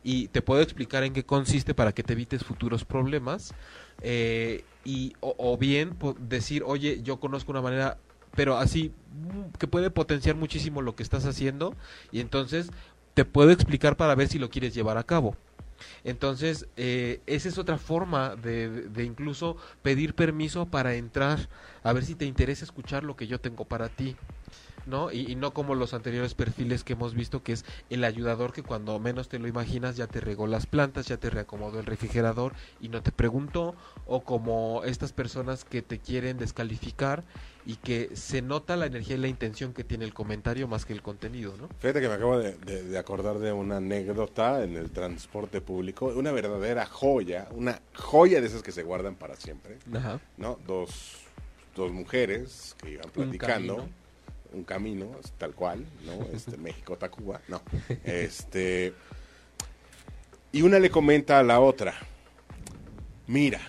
[0.08, 3.54] y te puedo explicar en qué consiste para que te evites futuros problemas.
[4.02, 7.98] Eh, y, o, bien decir, oye, yo conozco una manera,
[8.34, 11.76] pero así, mm, que puede potenciar muchísimo lo que estás haciendo
[12.14, 12.70] y entonces
[13.16, 15.36] te puedo explicar para ver si lo quieres llevar a cabo.
[16.06, 21.50] Entonces, eh, esa es otra forma de, de, incluso pedir permiso para entrar,
[21.84, 24.16] a ver si te interesa escuchar lo que yo tengo para ti.
[24.88, 25.12] ¿No?
[25.12, 28.64] Y, y, no como los anteriores perfiles que hemos visto, que es el ayudador que
[28.64, 32.54] cuando menos te lo imaginas ya te regó las plantas, ya te reacomodó el refrigerador
[32.82, 33.76] y no te preguntó,
[34.06, 37.24] o como estas personas que te quieren descalificar
[37.66, 40.94] y que se nota la energía y la intención que tiene el comentario más que
[40.94, 41.68] el contenido, ¿no?
[41.80, 46.06] Fíjate que me acabo de, de, de acordar de una anécdota en el transporte público,
[46.08, 50.22] una verdadera joya, una joya de esas que se guardan para siempre, Ajá.
[50.38, 50.58] ¿no?
[50.66, 51.18] Dos,
[51.76, 53.90] dos mujeres que iban platicando.
[54.54, 56.26] Un camino, tal cual, ¿no?
[56.34, 57.62] Este, México, Tacuba, no.
[58.04, 58.94] Este,
[60.52, 61.96] y una le comenta a la otra,
[63.28, 63.60] mira,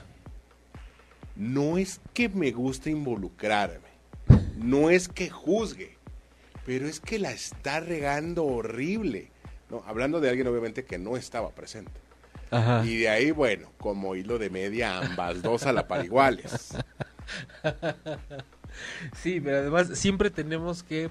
[1.36, 3.88] no es que me guste involucrarme,
[4.56, 5.96] no es que juzgue,
[6.64, 9.30] pero es que la está regando horrible,
[9.70, 9.82] ¿no?
[9.86, 11.92] Hablando de alguien obviamente que no estaba presente.
[12.50, 12.82] Ajá.
[12.84, 16.70] Y de ahí, bueno, como hilo de media, ambas dos a la par iguales.
[19.20, 21.10] Sí, pero además siempre tenemos que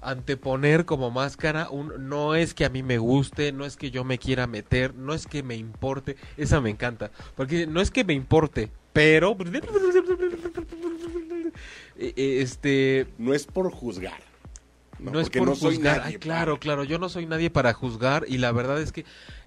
[0.00, 4.04] anteponer como máscara un no es que a mí me guste, no es que yo
[4.04, 8.04] me quiera meter, no es que me importe, esa me encanta, porque no es que
[8.04, 9.36] me importe, pero
[11.98, 14.20] Eh, eh, este No es por juzgar.
[14.98, 15.98] no, es por no soy juzgar.
[15.98, 19.04] nadie claro, claro, yo no soy nadie para juzgar y la verdad es que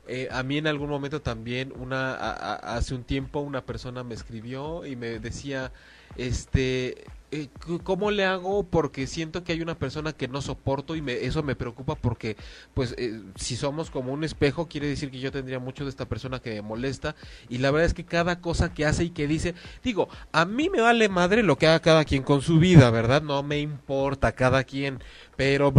[0.07, 4.03] eh, a mí en algún momento también una a- a- hace un tiempo una persona
[4.03, 5.71] me escribió y me decía
[6.17, 7.47] este eh,
[7.83, 8.63] ¿cómo le hago?
[8.63, 12.35] Porque siento que hay una persona que no soporto y me, eso me preocupa porque,
[12.73, 16.07] pues, eh, si somos como un espejo, quiere decir que yo tendría mucho de esta
[16.07, 17.15] persona que me molesta
[17.47, 20.69] y la verdad es que cada cosa que hace y que dice, digo, a mí
[20.69, 23.21] me vale madre lo que haga cada quien con su vida, ¿verdad?
[23.21, 24.99] No me importa cada quien,
[25.41, 25.73] pero...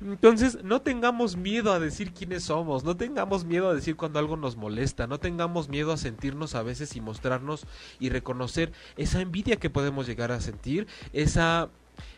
[0.00, 4.38] Entonces, no tengamos miedo a decir quiénes somos, no tengamos miedo a decir cuando algo
[4.38, 7.66] nos molesta, no tengamos miedo a sentirnos a veces y mostrarnos
[8.00, 11.68] y reconocer esa envidia que podemos llegar a sentir, esa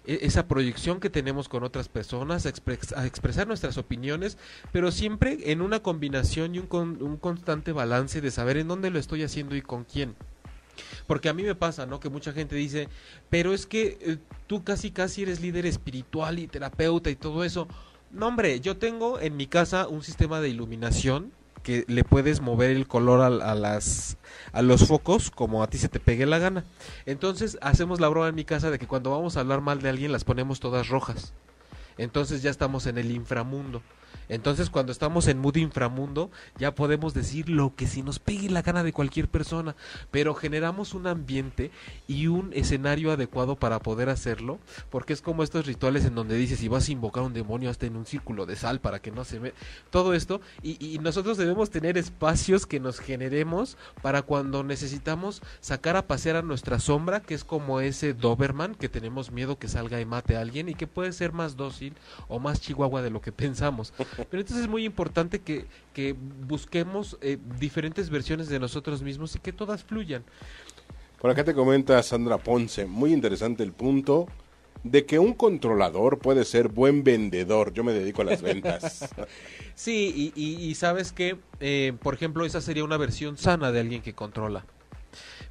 [0.06, 2.52] e- esa proyección que tenemos con otras personas, a,
[2.96, 4.38] a expresar nuestras opiniones,
[4.72, 8.90] pero siempre en una combinación y un, con- un constante balance de saber en dónde
[8.90, 10.14] lo estoy haciendo y con quién.
[11.06, 12.00] Porque a mí me pasa, ¿no?
[12.00, 12.88] Que mucha gente dice,
[13.30, 17.68] pero es que eh, tú casi casi eres líder espiritual y terapeuta y todo eso.
[18.10, 22.70] No, hombre, yo tengo en mi casa un sistema de iluminación que le puedes mover
[22.70, 24.18] el color al- a, las
[24.52, 26.64] a los focos como a ti se te pegue la gana.
[27.06, 29.88] Entonces hacemos la broma en mi casa de que cuando vamos a hablar mal de
[29.88, 31.32] alguien las ponemos todas rojas.
[31.98, 33.82] Entonces ya estamos en el inframundo.
[34.28, 38.62] Entonces cuando estamos en mood inframundo ya podemos decir lo que si nos pegue la
[38.62, 39.76] gana de cualquier persona,
[40.10, 41.70] pero generamos un ambiente
[42.08, 44.58] y un escenario adecuado para poder hacerlo,
[44.90, 47.86] porque es como estos rituales en donde dices si vas a invocar un demonio hasta
[47.86, 49.54] en un círculo de sal para que no se ve
[49.90, 55.96] todo esto y, y nosotros debemos tener espacios que nos generemos para cuando necesitamos sacar
[55.96, 60.00] a pasear a nuestra sombra, que es como ese Doberman que tenemos miedo que salga
[60.00, 61.94] y mate a alguien y que puede ser más dócil
[62.28, 63.92] o más chihuahua de lo que pensamos.
[64.16, 66.14] Pero entonces es muy importante que, que
[66.46, 70.24] busquemos eh, diferentes versiones de nosotros mismos y que todas fluyan.
[71.20, 74.26] Por acá te comenta Sandra Ponce, muy interesante el punto
[74.84, 77.72] de que un controlador puede ser buen vendedor.
[77.72, 79.08] Yo me dedico a las ventas.
[79.74, 83.80] Sí, y, y- y sabes que, eh, por ejemplo, esa sería una versión sana de
[83.80, 84.64] alguien que controla.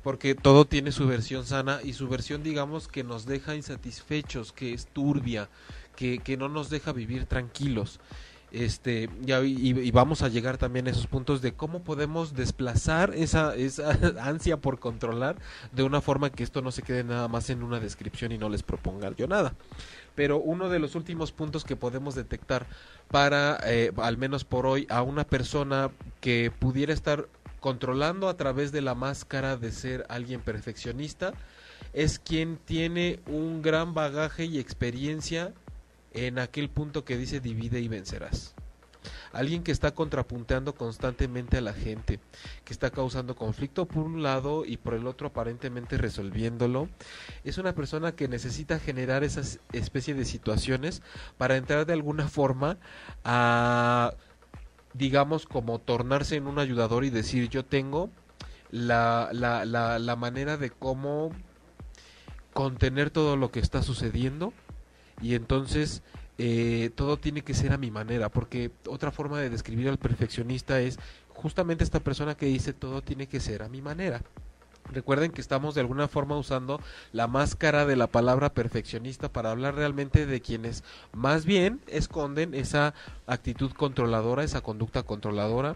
[0.02, 4.74] Porque todo tiene su versión sana y su versión, digamos, que nos deja insatisfechos, que
[4.74, 5.48] es turbia,
[5.96, 8.00] que, que no nos deja vivir tranquilos.
[8.56, 13.54] Este, y, y vamos a llegar también a esos puntos de cómo podemos desplazar esa,
[13.54, 13.90] esa
[14.22, 15.36] ansia por controlar
[15.74, 18.48] de una forma que esto no se quede nada más en una descripción y no
[18.48, 19.56] les proponga yo nada.
[20.16, 22.66] Pero uno de los últimos puntos que podemos detectar
[23.12, 25.92] para, eh, al menos por hoy, a una persona
[26.22, 27.28] que pudiera estar
[27.60, 31.34] controlando a través de la máscara de ser alguien perfeccionista,
[31.92, 35.54] es quien tiene un gran bagaje y experiencia
[36.16, 38.56] en aquel punto que dice divide y vencerás.
[39.34, 42.20] Alguien que está contrapunteando constantemente a la gente,
[42.64, 46.88] que está causando conflicto por un lado y por el otro aparentemente resolviéndolo,
[47.44, 49.42] es una persona que necesita generar esa
[49.74, 51.04] especie de situaciones
[51.38, 52.78] para entrar de alguna forma
[53.26, 54.14] a,
[54.94, 58.10] digamos, como tornarse en un ayudador y decir yo tengo
[58.72, 61.32] la, la, la, la manera de cómo
[62.54, 64.54] contener todo lo que está sucediendo
[65.22, 66.02] y entonces
[66.38, 70.80] eh, todo tiene que ser a mi manera, porque otra forma de describir al perfeccionista
[70.82, 71.00] es
[71.30, 74.22] justamente esta persona que dice todo tiene que ser a mi manera.
[74.92, 76.80] Recuerden que estamos de alguna forma usando
[77.12, 82.94] la máscara de la palabra perfeccionista para hablar realmente de quienes más bien esconden esa
[83.26, 85.76] actitud controladora, esa conducta controladora,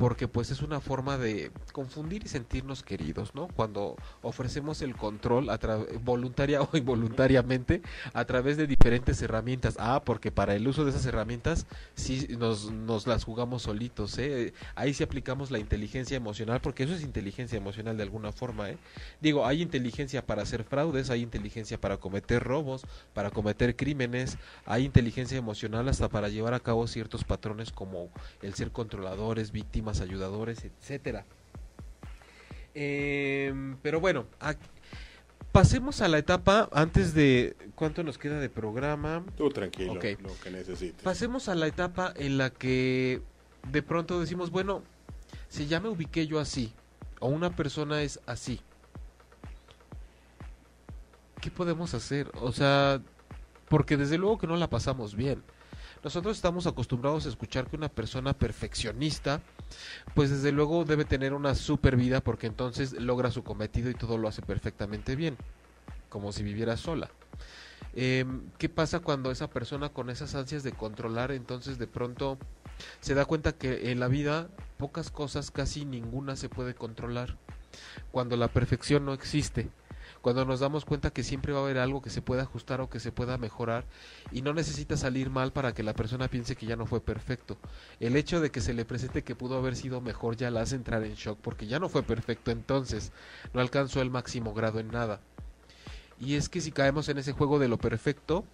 [0.00, 3.48] porque pues es una forma de confundir y sentirnos queridos, ¿no?
[3.48, 5.58] Cuando ofrecemos el control a
[6.02, 7.82] voluntaria o involuntariamente
[8.14, 9.76] a través de diferentes herramientas.
[9.78, 14.54] Ah, porque para el uso de esas herramientas sí nos, nos las jugamos solitos, ¿eh?
[14.74, 18.78] Ahí sí aplicamos la inteligencia emocional, porque eso es inteligencia emocional de alguna forma, ¿eh?
[19.20, 24.86] Digo, hay inteligencia para hacer fraudes, hay inteligencia para cometer robos, para cometer crímenes, hay
[24.86, 28.08] inteligencia emocional hasta para llevar a cabo ciertos patrones como
[28.40, 31.24] el ser controladores, víctimas, ayudadores, etcétera.
[32.74, 34.26] Em, pero bueno,
[35.50, 39.24] pasemos a la etapa antes de cuánto nos queda de programa.
[39.36, 41.02] Tú tranquilo, lo que necesites.
[41.02, 43.20] Pasemos a la etapa en la que
[43.68, 44.82] de pronto decimos, bueno,
[45.48, 46.72] si ya me ubiqué yo así
[47.18, 48.60] o una persona es así,
[51.40, 52.30] ¿qué podemos hacer?
[52.40, 53.02] O sea,
[53.68, 55.42] porque desde luego que no la pasamos bien.
[56.02, 59.42] Nosotros estamos acostumbrados a escuchar que una persona perfeccionista,
[60.14, 64.16] pues desde luego debe tener una super vida porque entonces logra su cometido y todo
[64.16, 65.36] lo hace perfectamente bien,
[66.08, 67.10] como si viviera sola.
[67.94, 72.38] Em, ¿Qué pasa cuando esa persona con esas ansias de controlar entonces de pronto
[73.00, 74.48] se da cuenta que en la vida
[74.78, 77.36] pocas cosas, casi ninguna se puede controlar?
[78.10, 79.68] Cuando la perfección no existe
[80.22, 82.90] cuando nos damos cuenta que siempre va a haber algo que se pueda ajustar o
[82.90, 83.84] que se pueda mejorar
[84.30, 87.56] y no necesita salir mal para que la persona piense que ya no fue perfecto.
[88.00, 90.76] El hecho de que se le presente que pudo haber sido mejor ya la hace
[90.76, 93.12] entrar en shock porque ya no fue perfecto entonces,
[93.54, 95.20] no alcanzó el máximo grado en nada.
[96.18, 98.44] Y es que si caemos en ese juego de lo perfecto,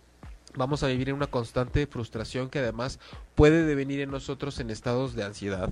[0.55, 2.99] vamos a vivir en una constante frustración que además
[3.35, 5.71] puede devenir en nosotros en estados de ansiedad,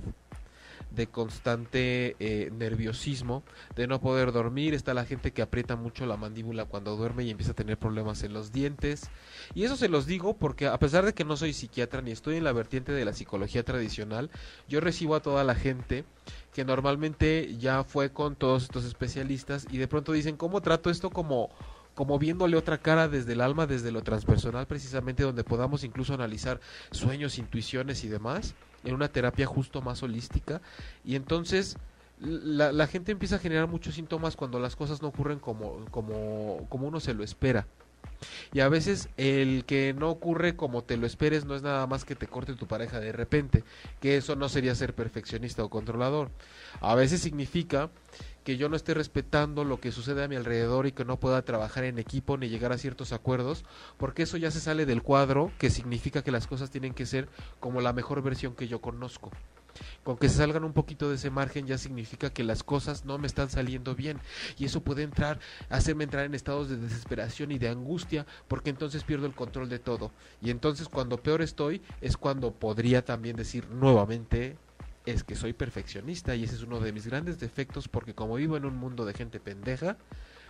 [0.95, 3.43] de constante eh, nerviosismo,
[3.75, 7.29] de no poder dormir, está la gente que aprieta mucho la mandíbula cuando duerme y
[7.29, 9.09] empieza a tener problemas en los dientes.
[9.53, 12.37] Y eso se los digo porque a pesar de que no soy psiquiatra ni estoy
[12.37, 14.31] en la vertiente de la psicología tradicional,
[14.67, 16.05] yo recibo a toda la gente
[16.53, 21.09] que normalmente ya fue con todos estos especialistas y de pronto dicen, ¿cómo trato esto
[21.09, 21.49] como
[21.95, 26.59] como viéndole otra cara desde el alma, desde lo transpersonal, precisamente donde podamos incluso analizar
[26.91, 28.53] sueños, intuiciones y demás
[28.85, 30.61] en una terapia justo más holística
[31.03, 31.77] y entonces
[32.19, 36.87] la, gente empieza a generar muchos síntomas cuando las cosas no ocurren como, como, como
[36.87, 37.67] uno se lo espera.
[38.53, 42.05] Y a veces el que no ocurre como te lo esperes no es nada más
[42.05, 43.63] que te corte tu pareja de repente,
[43.99, 46.31] que eso no sería ser perfeccionista o controlador.
[46.79, 47.89] A veces significa
[48.45, 51.41] que yo no esté respetando lo que sucede a mi alrededor y que no pueda
[51.41, 53.65] trabajar en equipo ni llegar a ciertos acuerdos,
[53.97, 57.27] porque eso ya se sale del cuadro, que significa que las cosas tienen que ser
[57.59, 59.31] como la mejor versión que yo conozco.
[60.03, 63.17] Con que se salgan un poquito de ese margen ya significa que las cosas no
[63.17, 64.19] me están saliendo bien
[64.57, 65.39] y eso puede entrar,
[65.69, 69.79] hacerme entrar en estados de desesperación y de angustia porque entonces pierdo el control de
[69.79, 74.55] todo y entonces cuando peor estoy es cuando podría también decir nuevamente
[75.05, 78.57] es que soy perfeccionista y ese es uno de mis grandes defectos porque como vivo
[78.57, 79.97] en un mundo de gente pendeja,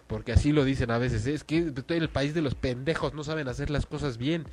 [0.08, 3.14] porque así lo dicen a veces, es que estoy en el país de los pendejos,
[3.14, 4.45] no saben hacer las cosas bien.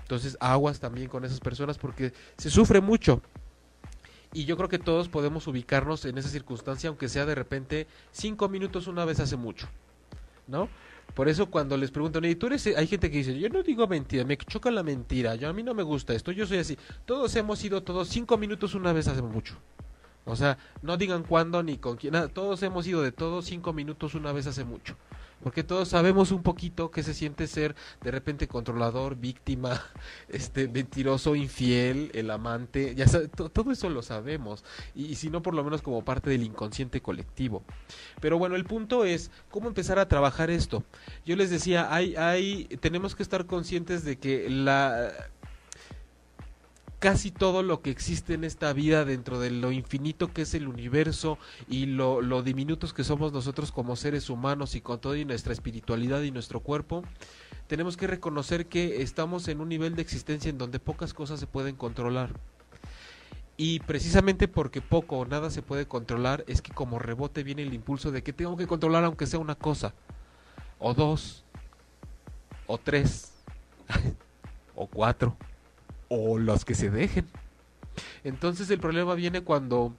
[0.00, 3.22] Entonces aguas también con esas personas porque se sufre mucho.
[4.32, 8.48] Y yo creo que todos podemos ubicarnos en esa circunstancia, aunque sea de repente cinco
[8.48, 9.66] minutos una vez hace mucho,
[10.46, 10.68] ¿no?
[11.14, 12.66] Por eso cuando les preguntan, ¿y tú eres?
[12.66, 15.62] Hay gente que dice, yo no digo mentira, me choca la mentira, yo a mí
[15.62, 16.78] no me gusta esto, yo soy así.
[17.06, 19.56] Todos hemos ido todos cinco minutos una vez hace mucho.
[20.24, 23.72] O sea, no digan cuándo ni con quién, nada, todos hemos ido de todos cinco
[23.72, 24.96] minutos una vez hace mucho
[25.42, 29.82] porque todos sabemos un poquito qué se siente ser de repente controlador, víctima,
[30.28, 33.06] este mentiroso, infiel, el amante, ya
[33.52, 34.64] todo eso lo sabemos
[34.94, 37.62] y, si no por lo menos como parte del inconsciente colectivo.
[38.20, 40.84] Pero bueno, el punto es cómo empezar a trabajar esto.
[41.24, 45.12] Yo les decía, hay hay tenemos que estar conscientes de que la
[46.98, 50.66] casi todo lo que existe en esta vida dentro de lo infinito que es el
[50.66, 51.38] universo
[51.68, 56.22] y lo, lo diminutos que somos nosotros como seres humanos y con toda nuestra espiritualidad
[56.22, 57.04] y nuestro cuerpo,
[57.68, 61.46] tenemos que reconocer que estamos en un nivel de existencia en donde pocas cosas se
[61.46, 62.32] pueden controlar.
[63.56, 67.74] Y precisamente porque poco o nada se puede controlar es que como rebote viene el
[67.74, 69.94] impulso de que tengo que controlar aunque sea una cosa,
[70.78, 71.44] o dos,
[72.66, 73.32] o tres,
[74.76, 75.36] o cuatro
[76.08, 77.26] o los que se dejen.
[78.24, 79.94] Entonces el problema viene cuando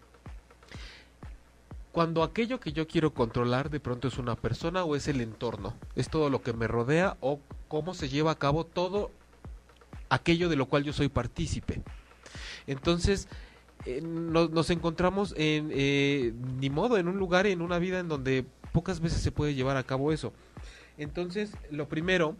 [1.91, 5.73] cuando aquello que yo quiero controlar de pronto es una persona o es el entorno,
[5.95, 9.11] es todo lo que me rodea o cómo se lleva a cabo todo
[10.09, 11.81] aquello de lo cual yo soy partícipe.
[12.67, 13.27] Entonces
[13.85, 18.45] eh, nos, encontramos en eh, ni modo en un lugar en una vida en donde
[18.71, 20.31] pocas veces se puede llevar a cabo eso.
[20.97, 22.35] Entonces lo primero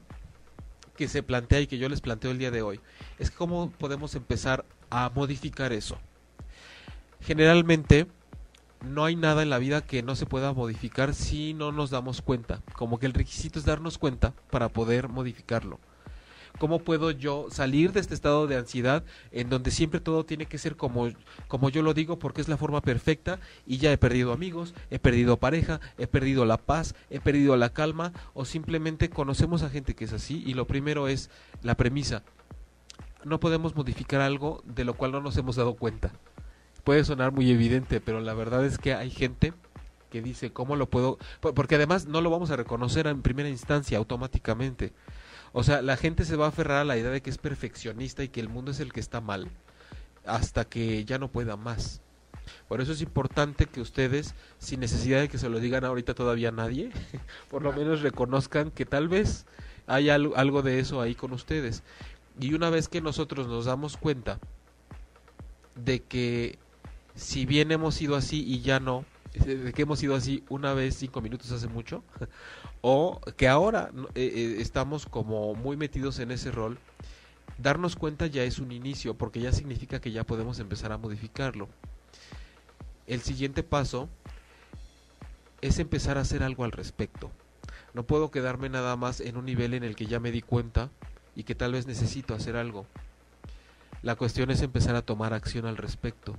[1.00, 2.82] que se plantea y que yo les planteo el día de hoy
[3.20, 5.98] es cómo podemos empezar a modificar eso.
[7.22, 8.06] generalmente
[8.82, 12.22] no hay nada en la vida que no se pueda modificar si no nos damos
[12.22, 12.62] cuenta.
[12.74, 15.80] Como que el requisito es darnos cuenta para poder modificarlo.
[16.60, 20.58] ¿Cómo puedo yo salir de este estado de ansiedad en donde siempre todo tiene que
[20.58, 21.10] ser como,
[21.48, 25.00] como yo lo digo porque es la forma perfecta y ya he perdido amigos, he
[25.00, 29.96] perdido pareja, he perdido la paz, he perdido la calma o simplemente conocemos a gente
[29.96, 31.30] que es así y lo primero es
[31.64, 32.24] la premisa.
[33.24, 36.12] No podemos modificar algo de lo cual no nos hemos dado cuenta.
[36.84, 39.54] Puede sonar muy evidente, pero la verdad es que hay gente
[40.10, 41.20] que dice, ¿cómo lo puedo?
[41.40, 44.92] Porque además no lo vamos a reconocer en primera instancia automáticamente.
[45.52, 48.24] O sea, la gente se va a aferrar a la idea de que es perfeccionista
[48.24, 49.50] y que el mundo es el que está mal
[50.26, 52.02] hasta que ya no pueda más.
[52.68, 56.50] Por eso es importante que ustedes, sin necesidad de que se lo digan ahorita todavía
[56.50, 56.92] a nadie,
[57.50, 59.46] por lo menos reconozcan que tal vez
[59.88, 61.84] hay algo de eso ahí con ustedes.
[62.40, 64.40] Y una vez que nosotros nos damos cuenta
[65.76, 66.58] de que
[67.16, 70.96] si bien hemos sido así y ya no, de que hemos sido así una vez
[70.96, 72.04] cinco minutos hace mucho,
[72.82, 76.78] o que ahora eh, eh, estamos como muy metidos en ese rol,
[77.58, 81.68] darnos cuenta ya es un inicio, porque ya significa que ya podemos empezar a modificarlo.
[83.08, 84.10] El siguiente paso
[85.62, 87.32] es empezar a hacer algo al respecto.
[87.94, 90.90] No puedo quedarme nada más en un nivel en el que ya me di cuenta
[91.36, 92.86] y que tal vez necesito hacer algo.
[94.02, 96.36] La cuestión es empezar a tomar acción al respecto.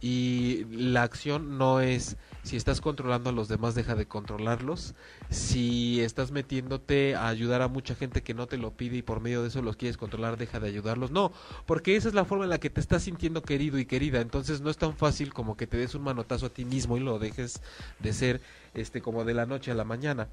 [0.00, 2.16] Y la acción no es
[2.48, 4.94] si estás controlando a los demás, deja de controlarlos.
[5.28, 9.20] Si estás metiéndote a ayudar a mucha gente que no te lo pide y por
[9.20, 11.10] medio de eso los quieres controlar, deja de ayudarlos.
[11.10, 11.32] No,
[11.66, 14.20] porque esa es la forma en la que te estás sintiendo querido y querida.
[14.20, 17.00] Entonces no es tan fácil como que te des un manotazo a ti mismo y
[17.00, 17.60] lo dejes
[17.98, 18.40] de ser
[18.74, 20.28] este como de la noche a la mañana.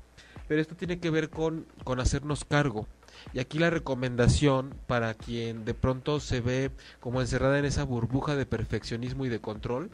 [0.47, 2.87] Pero esto tiene que ver con, con hacernos cargo.
[3.33, 8.35] Y aquí la recomendación para quien de pronto se ve como encerrada en esa burbuja
[8.35, 9.89] de perfeccionismo y de control,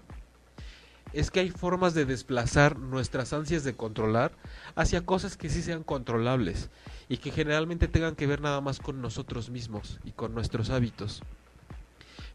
[1.14, 4.32] es que hay formas de desplazar nuestras ansias de controlar
[4.76, 6.70] hacia cosas que sí sean controlables
[7.10, 11.22] y que generalmente tengan que ver nada más con nosotros mismos y con nuestros hábitos.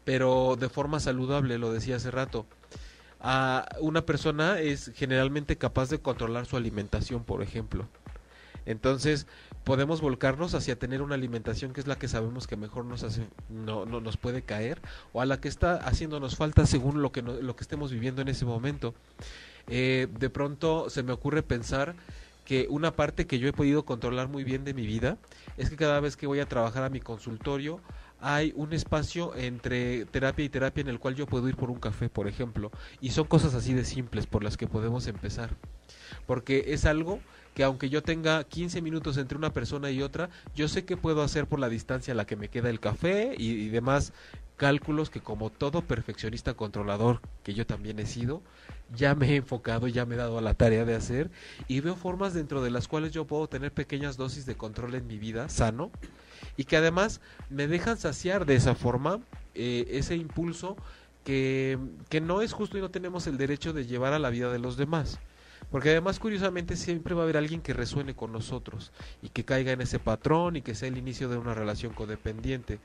[0.05, 2.45] Pero de forma saludable, lo decía hace rato.
[3.19, 7.87] A una persona es generalmente capaz de controlar su alimentación, por ejemplo.
[8.65, 9.27] Entonces,
[9.67, 13.27] podemos volcarnos hacia tener una alimentación que es la que sabemos que mejor nos hace,
[13.49, 17.21] no, no nos puede caer o a la que está haciéndonos falta según lo que,
[17.21, 18.95] lo que estemos viviendo en ese momento.
[19.67, 21.95] Eh, de pronto se me ocurre pensar
[22.45, 25.17] que una parte que yo he podido controlar muy bien de mi vida
[25.57, 27.81] es que cada vez que voy a trabajar a mi consultorio
[28.21, 31.79] hay un espacio entre terapia y terapia en el cual yo puedo ir por un
[31.81, 35.57] café, por ejemplo, y son cosas así de simples por las que podemos empezar,
[36.25, 37.19] porque es algo
[37.57, 41.23] que aunque yo tenga 15 minutos entre una persona y otra, yo sé qué puedo
[41.23, 44.13] hacer por la distancia a la que me queda el café y, demás
[44.57, 48.43] cálculos que como todo perfeccionista controlador que yo también he sido,
[48.95, 51.31] ya me he enfocado, ya me he dado a la tarea de hacer
[51.67, 55.07] y veo formas dentro de las cuales yo puedo tener pequeñas dosis de control en
[55.07, 55.89] mi vida sano
[56.57, 59.19] y que además me dejan saciar de esa forma
[59.55, 60.77] eh, ese impulso
[61.23, 61.79] que,
[62.09, 64.59] que no es justo y no tenemos el derecho de llevar a la vida de
[64.59, 65.19] los demás.
[65.71, 68.91] Porque además, curiosamente, siempre va a haber alguien que resuene con nosotros
[69.21, 72.79] y que caiga en ese patrón y que sea el inicio de una relación codependiente.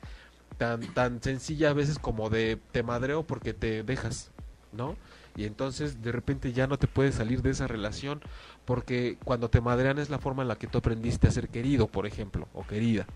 [0.57, 4.31] Tan, tan sencilla a veces como de te madreo porque te dejas,
[4.71, 4.95] ¿no?
[5.35, 8.21] Y entonces de repente ya no te puedes salir de esa relación
[8.65, 11.87] porque cuando te madrean es la forma en la que tú aprendiste a ser querido,
[11.87, 13.07] por ejemplo, o querida.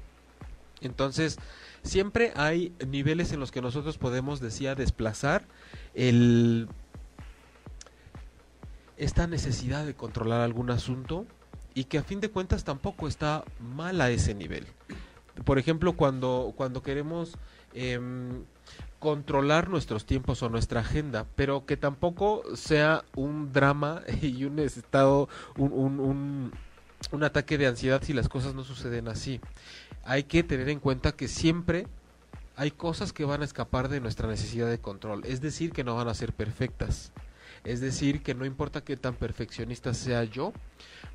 [0.82, 1.38] Entonces,
[1.84, 5.46] siempre hay niveles en los que nosotros podemos, decía, desplazar
[5.96, 6.68] el
[8.98, 11.26] esta necesidad de controlar algún asunto
[11.74, 14.66] y que a fin de cuentas tampoco está mal a ese nivel.
[15.46, 17.38] Por ejemplo, cuando, cuando queremos
[17.74, 18.44] em,
[19.00, 25.30] controlar nuestros tiempos o nuestra agenda, pero que tampoco sea un drama y un estado,
[25.58, 26.52] un, un,
[27.12, 29.40] un ataque de ansiedad si las cosas no suceden así.
[30.04, 31.86] Hay que tener en cuenta que siempre
[32.56, 35.96] hay cosas que van a escapar de nuestra necesidad de control, es decir, que no
[35.96, 37.12] van a ser perfectas.
[37.68, 40.54] Es decir, que no importa qué tan perfeccionista sea yo,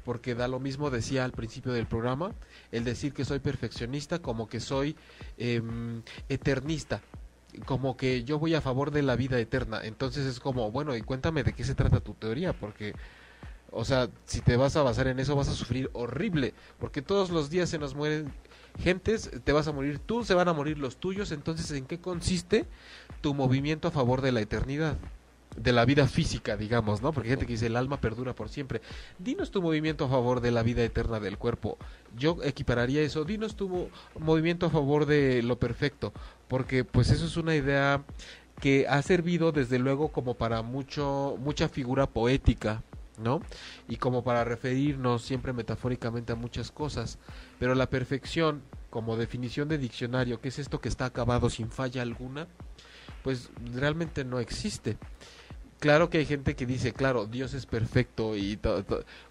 [0.05, 2.33] porque da lo mismo, decía al principio del programa,
[2.73, 4.95] el decir que soy perfeccionista como que soy
[5.39, 7.01] em, eternista,
[7.65, 9.81] como que yo voy a favor de la vida eterna.
[9.83, 12.93] Entonces es como, bueno, y cuéntame de qué se trata tu teoría, porque,
[13.71, 17.31] o sea, si te vas a basar en eso vas a sufrir horrible, porque todos
[17.31, 18.31] los días se nos mueren
[18.79, 21.99] gentes, te vas a morir tú, se van a morir los tuyos, entonces ¿en qué
[21.99, 22.67] consiste
[23.23, 24.99] tu movimiento a favor de la eternidad?
[25.57, 27.13] De la vida física, digamos, ¿no?
[27.13, 28.81] Porque hay gente que dice el alma perdura por siempre.
[29.19, 31.79] Dinos tu movimiento a favor de la vida eterna del cuerpo.
[32.17, 33.25] Yo equipararía eso.
[33.25, 33.89] Dinos tu
[34.19, 36.13] movimiento a favor de lo perfecto,
[36.49, 38.05] porque pues eso es una idea
[38.61, 42.83] que ha servido desde luego como para mucho mucha figura poética,
[43.19, 43.41] ¿no?
[43.89, 47.19] Y como para referirnos siempre metafóricamente a muchas cosas,
[47.59, 52.03] pero la perfección como definición de diccionario, que es esto que está acabado sin falla
[52.03, 52.47] alguna,
[53.23, 54.99] pues realmente no existe.
[55.83, 58.85] Claro que hay gente que dice, claro, Dios es perfecto y todo.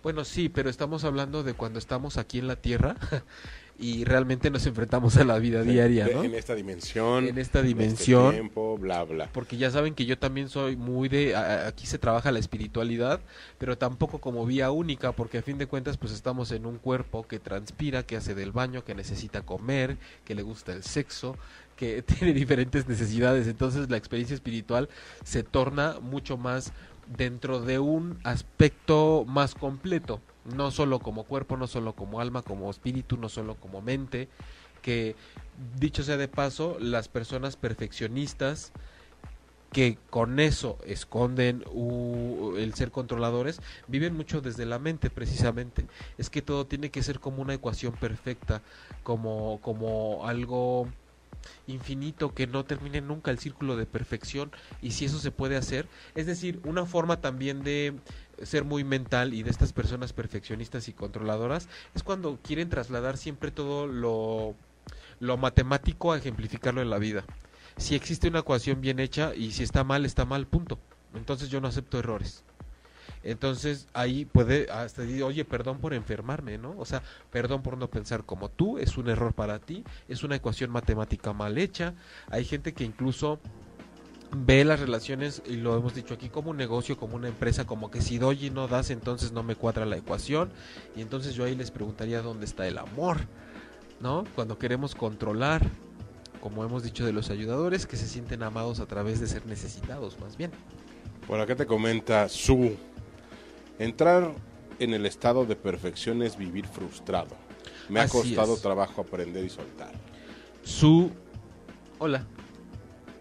[0.03, 2.97] Bueno, sí, pero estamos hablando de cuando estamos aquí en la tierra
[3.79, 6.25] y realmente nos enfrentamos a la vida diaria, ¿no?
[6.25, 7.25] En esta dimensión.
[7.25, 8.25] En esta dimensión.
[8.25, 9.29] este tiempo, bla, bla.
[9.31, 11.37] Porque ya saben que yo también soy muy de...
[11.37, 13.21] aquí se trabaja la espiritualidad,
[13.57, 17.25] pero tampoco como vía única, porque a fin de cuentas pues estamos en un cuerpo
[17.25, 19.95] que transpira, que hace del baño, que necesita comer,
[20.25, 21.37] que le gusta el sexo,
[21.81, 23.47] que tiene diferentes necesidades.
[23.47, 24.87] Entonces la experiencia espiritual
[25.23, 26.71] se torna mucho más
[27.17, 30.21] dentro de un aspecto más completo,
[30.55, 34.29] no solo como cuerpo, no solo como alma, como espíritu, no solo como mente,
[34.83, 35.15] que
[35.79, 38.71] dicho sea de paso, las personas perfeccionistas
[39.71, 45.85] que con eso esconden u- el ser controladores, viven mucho desde la mente precisamente.
[46.17, 48.61] Es que todo tiene que ser como una ecuación perfecta,
[49.03, 50.87] como, como algo
[51.67, 55.87] infinito que no termine nunca el círculo de perfección y si eso se puede hacer,
[56.15, 57.95] es decir, una forma también de
[58.43, 63.51] ser muy mental y de estas personas perfeccionistas y controladoras es cuando quieren trasladar siempre
[63.51, 64.55] todo lo,
[65.19, 67.23] lo matemático a ejemplificarlo en la vida.
[67.77, 70.77] Si existe una ecuación bien hecha y si está mal, está mal, punto.
[71.13, 72.43] Entonces yo no acepto errores.
[73.23, 76.75] Entonces ahí puede hasta decir, oye, perdón por enfermarme, ¿no?
[76.77, 80.35] O sea, perdón por no pensar como tú, es un error para ti, es una
[80.35, 81.93] ecuación matemática mal hecha.
[82.29, 83.39] Hay gente que incluso
[84.35, 87.91] ve las relaciones, y lo hemos dicho aquí, como un negocio, como una empresa, como
[87.91, 90.49] que si doy y no das, entonces no me cuadra la ecuación.
[90.95, 93.17] Y entonces yo ahí les preguntaría dónde está el amor,
[93.99, 94.23] ¿no?
[94.35, 95.69] Cuando queremos controlar,
[96.39, 100.17] como hemos dicho de los ayudadores, que se sienten amados a través de ser necesitados,
[100.19, 100.51] más bien.
[101.27, 102.77] Por acá te comenta su
[103.83, 104.33] entrar
[104.79, 107.35] en el estado de perfección es vivir frustrado.
[107.89, 108.61] Me ha costado es.
[108.61, 109.91] trabajo aprender y soltar.
[110.63, 111.11] su
[111.99, 112.25] hola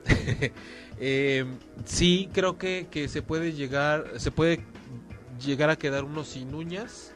[1.03, 1.47] Eh,
[1.87, 4.61] sí creo que, que se puede llegar se puede
[5.43, 7.13] llegar a quedar uno sin uñas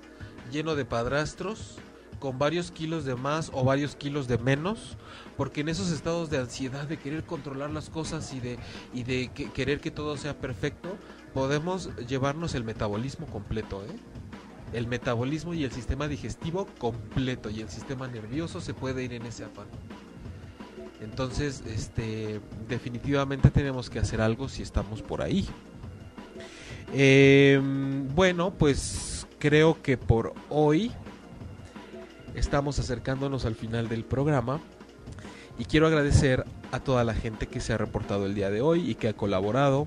[0.51, 1.77] lleno de padrastros
[2.19, 4.97] con varios kilos de más o varios kilos de menos
[5.37, 8.59] porque en esos estados de ansiedad de querer controlar las cosas y de
[8.95, 10.97] y de que- querer que todo sea perfecto
[11.35, 13.97] podemos llevarnos el metabolismo completo ¿eh?
[14.73, 19.27] el metabolismo y el sistema digestivo completo y el sistema nervioso se puede ir en
[19.27, 19.67] ese afán
[21.05, 25.47] entonces, este, definitivamente tenemos que hacer algo si estamos por ahí.
[26.95, 27.61] Eh,
[28.15, 30.93] bueno, pues creo que por hoy
[32.35, 34.61] estamos acercándonos al final del programa
[35.59, 38.91] y quiero agradecer a toda la gente que se ha reportado el día de hoy
[38.91, 39.87] y que ha colaborado.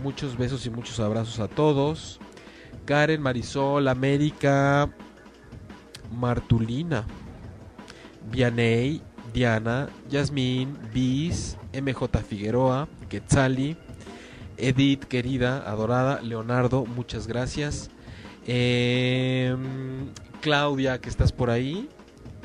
[0.00, 2.20] Muchos besos y muchos abrazos a todos.
[2.84, 4.90] Karen, Marisol, América,
[6.10, 7.04] Martulina,
[8.30, 13.76] Vianey, Diana, Yasmín, Bis, MJ Figueroa, Quetzali,
[14.56, 17.90] Edith, querida, adorada, Leonardo, muchas gracias.
[18.46, 20.08] Em,
[20.40, 21.88] Claudia, que estás por ahí,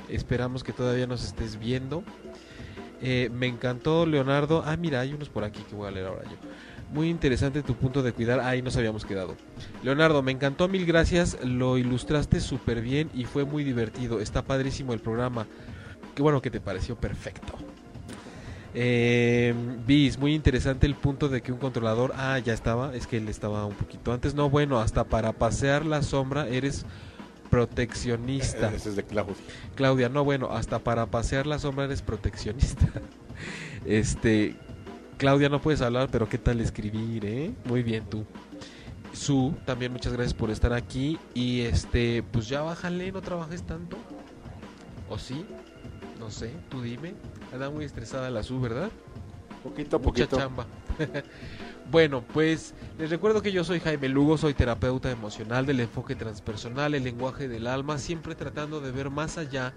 [0.10, 2.04] esperamos que todavía nos estés viendo.
[3.02, 4.64] Eh, me encantó, Leonardo.
[4.66, 6.38] Ah, mira, hay unos por aquí que voy a leer ahora yo.
[6.94, 8.40] Muy interesante tu punto de cuidar.
[8.40, 9.36] Ahí nos habíamos quedado.
[9.84, 11.38] Leonardo, me encantó, mil gracias.
[11.44, 14.20] Lo ilustraste súper bien y fue muy divertido.
[14.20, 15.48] Está padrísimo el programa.
[16.16, 17.54] Qué bueno que te pareció perfecto.
[18.74, 19.54] Eh,
[19.86, 22.14] Bis, muy interesante el punto de que un controlador.
[22.16, 22.96] Ah, ya estaba.
[22.96, 24.34] Es que él estaba un poquito antes.
[24.34, 26.86] No, bueno, hasta para pasear la sombra eres
[27.50, 28.72] proteccionista.
[28.74, 29.36] Ese es de Claudia.
[29.76, 32.88] Claudia, no, bueno, hasta para pasear la sombra eres proteccionista.
[33.86, 34.56] Este,
[35.18, 37.54] Claudia, no puedes hablar, pero ¿qué tal escribir, eh?
[37.66, 38.26] Muy bien tú.
[39.14, 41.18] Su, también muchas gracias por estar aquí.
[41.34, 43.98] Y este, pues ya bájale, no trabajes tanto.
[45.10, 45.44] ¿O sí?
[46.20, 47.16] No sé, tú dime.
[47.52, 48.92] Anda muy estresada la Su, ¿verdad?
[49.64, 50.38] Poquito a Mucha poquito.
[50.38, 50.68] chamba.
[51.92, 56.94] bueno, pues les recuerdo que yo soy Jaime Lugo, soy terapeuta emocional del enfoque transpersonal,
[56.94, 59.74] el lenguaje del alma, siempre tratando de ver más allá,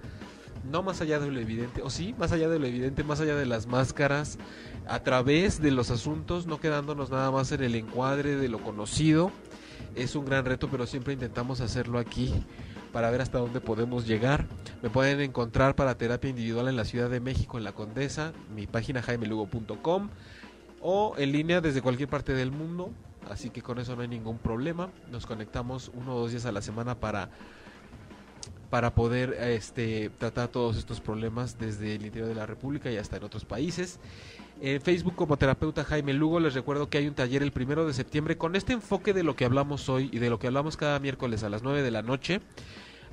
[0.64, 3.36] no más allá de lo evidente, o sí, más allá de lo evidente, más allá
[3.36, 4.38] de las máscaras,
[4.86, 9.30] a través de los asuntos, no quedándonos nada más en el encuadre de lo conocido.
[9.94, 12.44] Es un gran reto, pero siempre intentamos hacerlo aquí
[12.92, 14.46] para ver hasta dónde podemos llegar.
[14.82, 18.66] Me pueden encontrar para terapia individual en la Ciudad de México, en la Condesa, mi
[18.66, 20.10] página jaimelugo.com
[20.80, 22.90] o en línea desde cualquier parte del mundo.
[23.28, 24.90] Así que con eso no hay ningún problema.
[25.10, 27.30] Nos conectamos uno o dos días a la semana para
[28.70, 33.16] para poder este, tratar todos estos problemas desde el interior de la República y hasta
[33.16, 33.98] en otros países.
[34.62, 37.94] En Facebook como terapeuta Jaime Lugo les recuerdo que hay un taller el primero de
[37.94, 40.98] septiembre con este enfoque de lo que hablamos hoy y de lo que hablamos cada
[40.98, 42.40] miércoles a las 9 de la noche.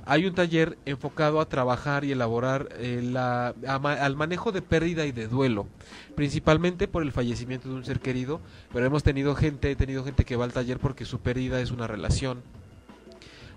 [0.04, 5.26] Hay un taller enfocado a trabajar y elaborar eh, al manejo de pérdida y de
[5.26, 5.66] duelo,
[6.14, 8.40] principalmente por el fallecimiento de un ser querido,
[8.72, 11.72] pero hemos tenido gente, he tenido gente que va al taller porque su pérdida es
[11.72, 12.42] una relación,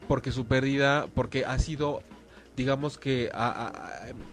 [0.08, 2.04] porque su pérdida, porque ha sido
[2.56, 3.32] digamos que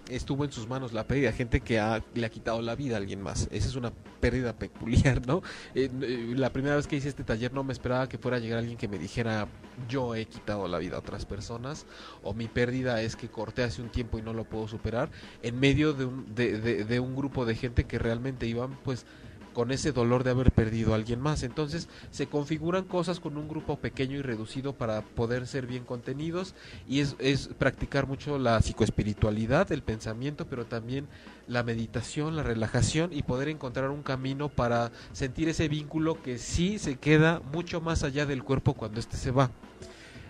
[0.08, 1.80] estuvo en sus manos la pérdida, gente que
[2.14, 3.48] le ha quitado la vida a alguien más.
[3.50, 5.42] Esa es una pérdida peculiar, ¿no?
[5.74, 8.40] Eh, eh, la primera vez que hice este taller no me esperaba que fuera a
[8.40, 9.46] llegar alguien que me dijera
[9.88, 11.86] yo he quitado la vida a otras personas
[12.22, 15.08] o mi pérdida es que corté hace un tiempo y no lo puedo superar
[15.42, 19.06] en medio de un, de un grupo de gente que realmente iban pues
[19.52, 21.42] con ese dolor de haber perdido a alguien más.
[21.42, 26.54] Entonces se configuran cosas con un grupo pequeño y reducido para poder ser bien contenidos
[26.88, 31.06] y es, practicar mucho la psicoespiritualidad, el pensamiento, pero también
[31.46, 36.78] la meditación, la relajación y poder encontrar un camino para sentir ese vínculo que sí
[36.78, 39.50] se queda mucho más allá del cuerpo cuando éste se va.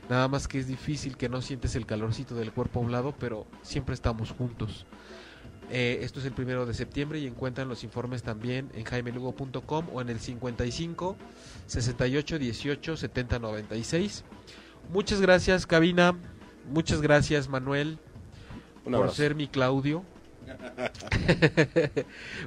[0.08, 3.14] Nada más que es difícil que no sientes el calorcito del cuerpo a un lado,
[3.18, 4.86] pero siempre estamos juntos.
[5.70, 10.00] Eh, esto es el primero de septiembre y encuentran los informes también en jaimelugo.com o
[10.00, 11.16] en el 55
[11.66, 14.24] 68 18 70 96.
[14.90, 16.16] Muchas gracias, cabina.
[16.70, 17.98] Muchas gracias, Manuel,
[18.84, 20.04] por ser mi Claudio.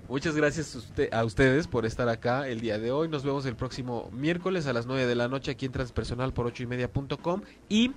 [0.10, 3.08] Muchas gracias a ustedes por estar acá el día de hoy.
[3.08, 6.48] Nos vemos el próximo miércoles a las 9 de la noche aquí en Transpersonal por
[6.48, 7.92] 8 y media.com y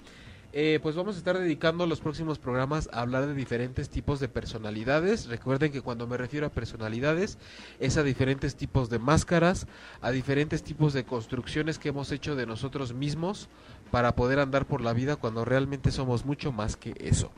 [0.56, 4.28] eh, pues vamos a estar dedicando los próximos programas a hablar de diferentes tipos de
[4.28, 5.26] personalidades.
[5.26, 7.38] Recuerden que cuando me refiero a personalidades
[7.80, 9.66] es a diferentes tipos de máscaras,
[10.00, 13.48] a diferentes tipos de construcciones que hemos hecho de nosotros mismos
[13.90, 17.32] para poder andar por la vida cuando realmente somos mucho más que eso.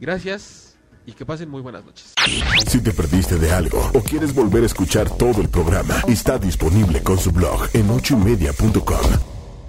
[0.00, 2.14] Gracias y que pasen muy buenas noches.
[2.66, 7.00] Si te perdiste de algo o quieres volver a escuchar todo el programa, está disponible
[7.00, 9.37] con su blog en ochoymedia.com